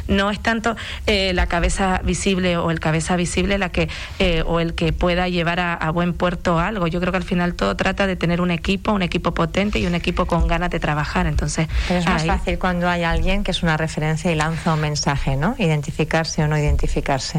no 0.08 0.30
es 0.30 0.40
tanto 0.40 0.76
eh, 1.06 1.32
la 1.34 1.46
cabeza 1.46 2.00
visible 2.04 2.56
o 2.56 2.70
el 2.70 2.80
cabeza 2.80 3.16
visible 3.16 3.58
la 3.58 3.70
que 3.70 3.88
eh, 4.18 4.42
o 4.46 4.60
el 4.60 4.74
que 4.74 4.92
pueda 4.92 5.28
llevar 5.28 5.60
a, 5.60 5.74
a, 5.74 5.90
buen 5.90 6.12
puerto 6.12 6.58
algo. 6.58 6.86
Yo 6.86 7.00
creo 7.00 7.12
que 7.12 7.18
al 7.18 7.24
final 7.24 7.54
todo 7.54 7.76
trata 7.76 8.06
de 8.06 8.16
tener 8.16 8.40
un 8.40 8.50
equipo, 8.50 8.92
un 8.92 9.02
equipo 9.02 9.34
potente 9.34 9.78
y 9.78 9.86
un 9.86 9.94
equipo 9.94 10.26
con 10.26 10.46
ganas 10.46 10.70
de 10.70 10.80
trabajar. 10.80 11.26
Entonces, 11.26 11.68
Pero 11.88 12.00
es 12.00 12.26
más 12.26 12.35
fácil 12.38 12.58
cuando 12.58 12.88
hay 12.88 13.02
alguien 13.02 13.44
que 13.44 13.50
es 13.50 13.62
una 13.62 13.76
referencia 13.76 14.30
y 14.30 14.34
lanza 14.34 14.74
un 14.74 14.80
mensaje, 14.80 15.36
¿no? 15.36 15.54
Identificarse 15.58 16.42
o 16.42 16.48
no 16.48 16.58
identificarse. 16.58 17.38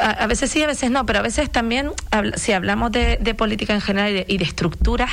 A, 0.00 0.26
veces 0.26 0.50
sí, 0.50 0.62
a 0.62 0.66
veces 0.66 0.90
no, 0.90 1.04
pero 1.06 1.18
a 1.18 1.22
veces 1.22 1.50
también, 1.50 1.90
si 2.36 2.52
hablamos 2.52 2.92
de, 2.92 3.34
política 3.36 3.72
en 3.74 3.80
general 3.80 4.10
y 4.10 4.14
de, 4.14 4.24
y 4.28 4.38
de 4.38 4.44
estructuras, 4.44 5.10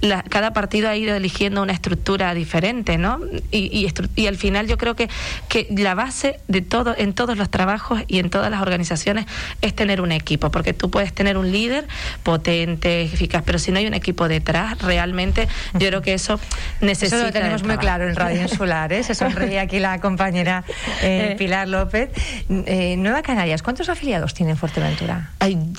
la, 0.00 0.22
cada 0.22 0.52
partido 0.52 0.88
ha 0.88 0.96
ido 0.96 1.14
eligiendo 1.14 1.62
una 1.62 1.72
estructura 1.72 2.34
diferente, 2.34 2.98
¿no? 2.98 3.20
Y, 3.50 3.88
y, 4.16 4.26
al 4.26 4.36
final 4.36 4.66
yo 4.68 4.78
creo 4.78 4.94
que, 4.94 5.08
que 5.48 5.66
la 5.76 5.94
base 5.94 6.38
de 6.48 6.60
todo, 6.60 6.94
en 6.96 7.14
todos 7.14 7.36
los 7.36 7.50
trabajos 7.50 8.02
y 8.06 8.18
en 8.18 8.30
todas 8.30 8.50
las 8.50 8.62
organizaciones, 8.62 9.26
es 9.60 9.74
tener 9.74 10.00
un 10.00 10.12
equipo, 10.12 10.50
porque 10.50 10.72
tú 10.72 10.90
puedes 10.90 11.12
tener 11.12 11.36
un 11.36 11.50
líder 11.50 11.86
potente, 12.22 13.02
eficaz, 13.02 13.42
pero 13.44 13.58
si 13.58 13.72
no 13.72 13.78
hay 13.78 13.86
un 13.86 13.94
equipo 13.94 14.28
detrás, 14.28 14.78
realmente 14.78 15.48
yo 15.74 15.88
creo 15.88 16.02
que 16.02 16.14
eso 16.14 16.38
necesita. 16.80 17.16
Eso 17.16 17.26
lo 17.26 17.32
tenemos 17.32 17.64
muy 17.64 17.76
claro 17.78 18.08
en 18.08 18.14
Radio 18.14 18.42
¿eh? 18.62 19.02
se 19.02 19.14
sonríe 19.14 19.58
aquí 19.58 19.80
la 19.80 20.00
compañera 20.00 20.64
eh, 21.02 21.30
eh. 21.32 21.34
Pilar 21.36 21.68
López. 21.68 22.10
Eh, 22.48 22.96
Nueva 22.96 23.22
Canarias, 23.22 23.62
¿cuántos 23.62 23.88
afiliados 23.88 24.34
tiene 24.34 24.56
Fuerteventura? 24.56 25.30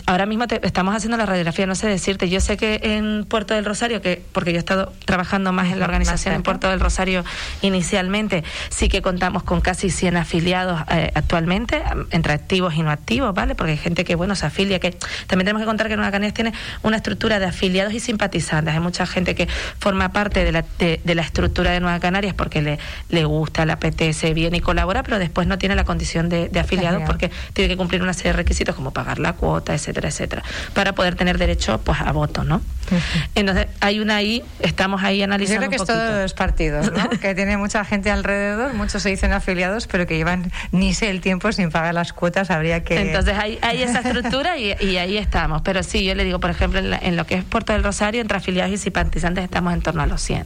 ahora 0.06 0.25
mismo 0.25 0.46
estamos 0.62 0.96
haciendo 0.96 1.16
la 1.18 1.25
radiografía, 1.25 1.66
no 1.66 1.75
sé 1.75 1.88
decirte. 1.88 2.30
Yo 2.30 2.42
sé 2.42 2.58
que 2.58 2.80
en 2.84 3.25
Puerto 3.25 3.54
del 3.54 3.63
Rosario, 3.63 4.02
que 4.02 4.22
porque 4.34 4.52
yo 4.52 4.58
he 4.58 4.60
estado 4.60 4.92
trabajando 5.06 5.54
más 5.54 5.72
en 5.72 5.80
la 5.80 5.86
organización 5.86 6.36
en 6.36 6.44
Puerto 6.44 6.70
del 6.70 6.80
Rosario 6.80 7.24
inicialmente, 7.62 8.44
sí 8.70 8.90
que 8.90 9.02
contamos 9.02 9.44
con 9.44 9.62
casi 9.62 9.90
100 9.90 10.18
afiliados 10.18 10.82
actualmente, 11.16 11.82
entre 12.12 12.34
activos 12.34 12.75
y 12.75 12.82
no 12.82 12.92
activos, 12.92 13.34
¿vale? 13.34 13.56
Porque 13.56 13.72
hay 13.72 13.78
gente 13.78 14.04
que, 14.04 14.16
bueno, 14.16 14.36
se 14.36 14.46
afilia, 14.46 14.80
que 14.80 14.92
también 15.28 15.46
tenemos 15.46 15.62
que 15.62 15.66
contar 15.66 15.88
que 15.88 15.96
Nueva 15.96 16.12
Canarias 16.12 16.34
tiene 16.34 16.54
una 16.82 16.98
estructura 16.98 17.40
de 17.40 17.46
afiliados 17.46 17.94
y 17.94 18.00
simpatizantes. 18.00 18.74
Hay 18.74 18.80
mucha 18.80 19.06
gente 19.06 19.36
que 19.36 19.48
forma 19.80 20.12
parte 20.12 20.44
de 20.44 20.52
la, 20.52 20.66
de, 20.80 21.16
la 21.16 21.22
estructura 21.22 21.72
de 21.72 21.80
Nueva 21.80 22.00
Canarias 22.00 22.34
porque 22.34 22.62
le, 22.62 22.73
le 23.10 23.25
gusta, 23.25 23.65
le 23.65 23.74
apetece, 23.74 24.34
viene 24.34 24.58
y 24.58 24.62
colabora, 24.62 25.03
pero 25.03 25.20
después 25.20 25.48
no 25.48 25.58
tiene 25.58 25.75
la 25.75 25.84
condición 25.84 26.30
de, 26.30 26.50
afiliado 26.60 27.03
porque 27.06 27.32
tiene 27.53 27.70
que 27.70 27.77
cumplir 27.77 28.01
una 28.01 28.13
serie 28.13 28.32
de 28.32 28.38
requisitos 28.38 28.75
como 28.75 28.92
pagar 28.92 29.20
la 29.20 29.34
cuota, 29.34 29.74
etcétera, 29.74 30.10
etcétera, 30.10 30.44
para 30.74 30.94
poder 30.94 31.15
tener 31.15 31.38
derecho 31.38 31.80
pues 31.80 32.00
a 32.01 32.12
voto, 32.12 32.44
¿no? 32.44 32.62
Entonces, 33.36 33.68
hay 33.80 34.00
una 34.00 34.18
ahí, 34.18 34.44
estamos 34.60 35.03
ahí 35.03 35.24
analizando. 35.24 35.63
Yo 35.63 35.70
creo 35.70 35.70
que 35.70 35.84
es 35.84 35.88
todos 35.88 36.22
los 36.22 36.34
partidos, 36.34 36.92
¿no? 36.92 37.10
que 37.22 37.36
tiene 37.36 37.58
mucha 37.58 37.84
gente 37.86 38.12
alrededor, 38.12 38.74
muchos 38.74 39.01
se 39.01 39.10
dicen 39.10 39.32
afiliados, 39.32 39.88
pero 39.88 40.06
que 40.06 40.18
llevan 40.18 40.51
ni 40.72 40.94
sé 40.94 41.10
el 41.10 41.22
tiempo 41.22 41.51
sin 41.51 41.72
pagar 41.72 41.94
las 41.94 42.13
cuotas, 42.13 42.51
habría 42.51 42.84
que. 42.84 43.00
Entonces, 43.00 43.36
hay, 43.38 43.60
hay 43.62 43.84
esa 43.84 44.00
estructura 44.00 44.58
y, 44.58 44.74
ahí 44.98 45.18
estamos. 45.18 45.62
Pero 45.63 45.84
sí, 45.84 46.03
yo 46.03 46.15
le 46.15 46.24
digo, 46.24 46.39
por 46.39 46.50
ejemplo, 46.50 46.80
en, 46.80 47.15
lo 47.15 47.25
que 47.25 47.36
es 47.36 47.44
Puerto 47.44 47.74
del 47.74 47.84
Rosario, 47.84 48.22
entre 48.22 48.38
afiliados 48.38 48.74
y 48.74 48.77
simpatizantes 48.77 49.43
estamos 49.43 49.74
en 49.74 49.82
torno 49.82 50.02
a 50.02 50.06
los 50.06 50.21
100. 50.21 50.45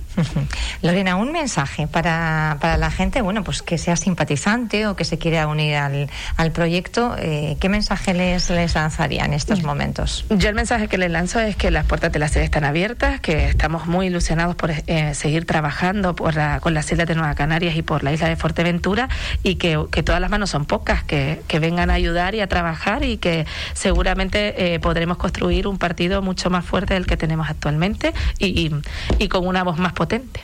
Lorena, 0.82 1.15
un 1.15 1.32
mensaje 1.32 1.88
para, 1.88 2.16
para 2.60 2.77
la 2.77 2.91
gente, 2.91 3.21
bueno, 3.21 3.43
pues 3.43 3.62
que 3.62 3.77
sea 3.77 3.95
simpatizante 3.95 4.88
o 4.88 4.95
que 4.95 5.06
se 5.06 5.17
quiera 5.17 5.47
unir 5.47 5.75
al, 5.75 6.10
al 6.36 6.51
proyecto, 6.51 7.15
eh, 7.19 7.58
¿qué 7.60 7.69
mensaje 7.69 8.13
les, 8.13 8.49
les 8.49 8.75
lanzaría 8.75 9.25
en 9.25 9.34
estos 9.34 9.63
momentos? 9.63 10.25
Yo 10.30 10.49
el 10.49 10.56
mensaje 10.56 10.88
que 10.88 10.97
les 10.97 11.12
lanzo 11.12 11.39
es 11.39 11.56
que 11.56 11.71
las 11.71 11.86
puertas 11.86 12.12
de 12.12 12.19
la 12.19 12.27
sede 12.27 12.43
están 12.43 12.63
abiertas, 12.63 13.19
que 13.19 13.47
estamos 13.49 13.88
muy 13.88 14.08
ilusionados 14.08 14.56
por 14.56 14.71
eh, 14.71 15.13
seguir 15.13 15.45
trabajando 15.45 16.15
por 16.15 16.38
con 16.62 16.73
las 16.73 16.91
islas 16.91 17.08
de 17.08 17.15
Nueva 17.15 17.36
Canarias 17.36 17.75
y 17.75 17.82
por 17.82 18.03
la 18.03 18.13
isla 18.13 18.30
de 18.30 18.36
Fuerteventura 18.36 19.10
y 19.43 19.56
que, 19.56 19.84
que 19.91 20.03
todas 20.03 20.21
las 20.21 20.30
manos 20.30 20.49
son 20.49 20.65
pocas, 20.65 21.03
que, 21.03 21.41
que, 21.47 21.60
vengan 21.60 21.89
a 21.89 21.93
ayudar 21.93 22.36
y 22.36 22.41
a 22.41 22.47
trabajar 22.47 23.03
y 23.03 23.17
que 23.17 23.45
seguramente 23.73 24.73
eh, 24.73 24.80
podremos 24.80 25.17
construir 25.17 25.67
un 25.67 25.77
partido 25.77 26.21
mucho 26.21 26.49
más 26.49 26.63
fuerte 26.65 26.93
del 26.93 27.06
que 27.06 27.17
tenemos 27.17 27.49
actualmente 27.49 28.13
y, 28.39 28.71
y, 29.19 29.27
con 29.27 29.47
una 29.47 29.63
voz 29.63 29.77
más 29.77 29.93
potente. 29.93 30.41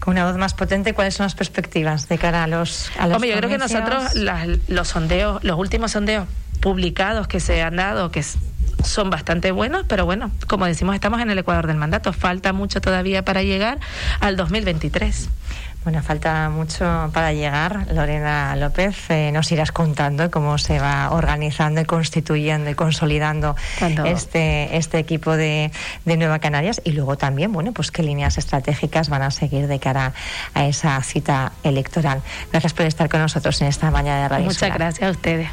Con 0.00 0.12
una 0.12 0.26
voz 0.26 0.36
más 0.36 0.54
potente, 0.54 0.94
¿cuáles 0.94 1.14
son 1.14 1.24
las 1.24 1.34
perspectivas 1.34 2.08
de 2.08 2.18
cara 2.18 2.44
a 2.44 2.46
los... 2.46 2.90
A 2.98 3.06
los 3.06 3.16
Hombre, 3.16 3.30
yo 3.30 3.36
creo 3.36 3.50
que 3.50 3.58
nosotros 3.58 4.14
los 4.68 4.88
sondeos, 4.88 5.42
los 5.44 5.58
últimos 5.58 5.92
sondeos 5.92 6.26
publicados 6.60 7.28
que 7.28 7.40
se 7.40 7.62
han 7.62 7.76
dado, 7.76 8.10
que 8.10 8.24
son 8.84 9.10
bastante 9.10 9.50
buenos, 9.50 9.84
pero 9.88 10.04
bueno, 10.04 10.30
como 10.46 10.66
decimos, 10.66 10.94
estamos 10.94 11.20
en 11.20 11.30
el 11.30 11.38
Ecuador 11.38 11.66
del 11.66 11.76
mandato. 11.76 12.12
Falta 12.12 12.52
mucho 12.52 12.80
todavía 12.80 13.24
para 13.24 13.42
llegar 13.42 13.78
al 14.20 14.36
2023. 14.36 15.28
Bueno, 15.84 16.02
falta 16.02 16.50
mucho 16.50 17.10
para 17.14 17.32
llegar. 17.32 17.86
Lorena 17.92 18.56
López, 18.56 19.10
eh, 19.10 19.30
nos 19.32 19.50
irás 19.52 19.72
contando 19.72 20.30
cómo 20.30 20.58
se 20.58 20.78
va 20.78 21.10
organizando 21.12 21.80
y 21.80 21.84
constituyendo 21.84 22.68
y 22.68 22.74
consolidando 22.74 23.56
este, 24.04 24.76
este 24.76 24.98
equipo 24.98 25.36
de, 25.36 25.70
de, 26.04 26.16
Nueva 26.16 26.40
Canarias 26.40 26.80
y 26.84 26.92
luego 26.92 27.16
también, 27.16 27.52
bueno, 27.52 27.72
pues 27.72 27.90
qué 27.90 28.02
líneas 28.02 28.38
estratégicas 28.38 29.08
van 29.08 29.22
a 29.22 29.30
seguir 29.30 29.66
de 29.66 29.78
cara 29.78 30.12
a 30.52 30.66
esa 30.66 31.00
cita 31.02 31.52
electoral. 31.62 32.22
Gracias 32.50 32.74
por 32.74 32.84
estar 32.84 33.08
con 33.08 33.20
nosotros 33.20 33.60
en 33.62 33.68
esta 33.68 33.90
mañana 33.90 34.22
de 34.22 34.28
Radio 34.28 34.44
Muchas 34.46 34.74
gracias 34.74 35.08
a 35.08 35.10
ustedes. 35.12 35.48